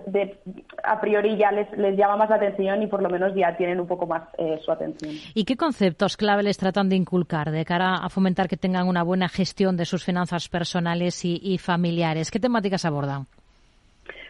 [0.84, 3.80] a priori ya les, les, llama más la atención y por lo menos ya tienen
[3.80, 5.14] un poco más eh, su atención.
[5.34, 9.04] ¿Y qué conceptos clave les tratan de inculcar de cara a fomentar que tengan una
[9.04, 12.32] buena gestión de sus finanzas personales y familiares?
[12.32, 13.28] ¿Qué temáticas abordan?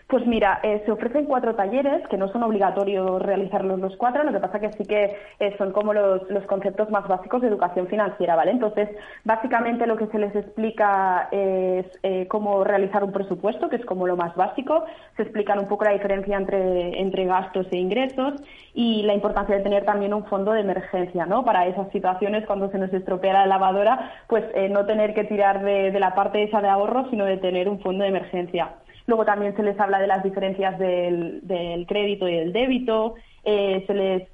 [0.10, 4.32] Pues mira, eh, se ofrecen cuatro talleres que no son obligatorios realizarlos los cuatro, lo
[4.32, 8.36] que pasa que sí que eh, son como los, conceptos más básicos de educación financiera,
[8.36, 8.49] ¿vale?
[8.49, 8.89] Entonces,
[9.24, 14.07] básicamente lo que se les explica es eh, cómo realizar un presupuesto, que es como
[14.07, 14.84] lo más básico,
[15.16, 18.41] se explican un poco la diferencia entre, entre gastos e ingresos
[18.74, 21.45] y la importancia de tener también un fondo de emergencia, ¿no?
[21.45, 25.99] Para esas situaciones cuando se nos estropea la lavadora, pues no tener que tirar de
[25.99, 28.72] la parte esa de ahorro, sino de tener un fondo de emergencia.
[29.10, 31.41] Luego también se les habla de las diferencias del,
[31.88, 33.16] crédito y del débito.
[33.43, 34.28] Eh, se, les,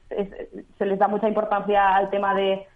[0.78, 2.68] se les da mucha importancia al tema de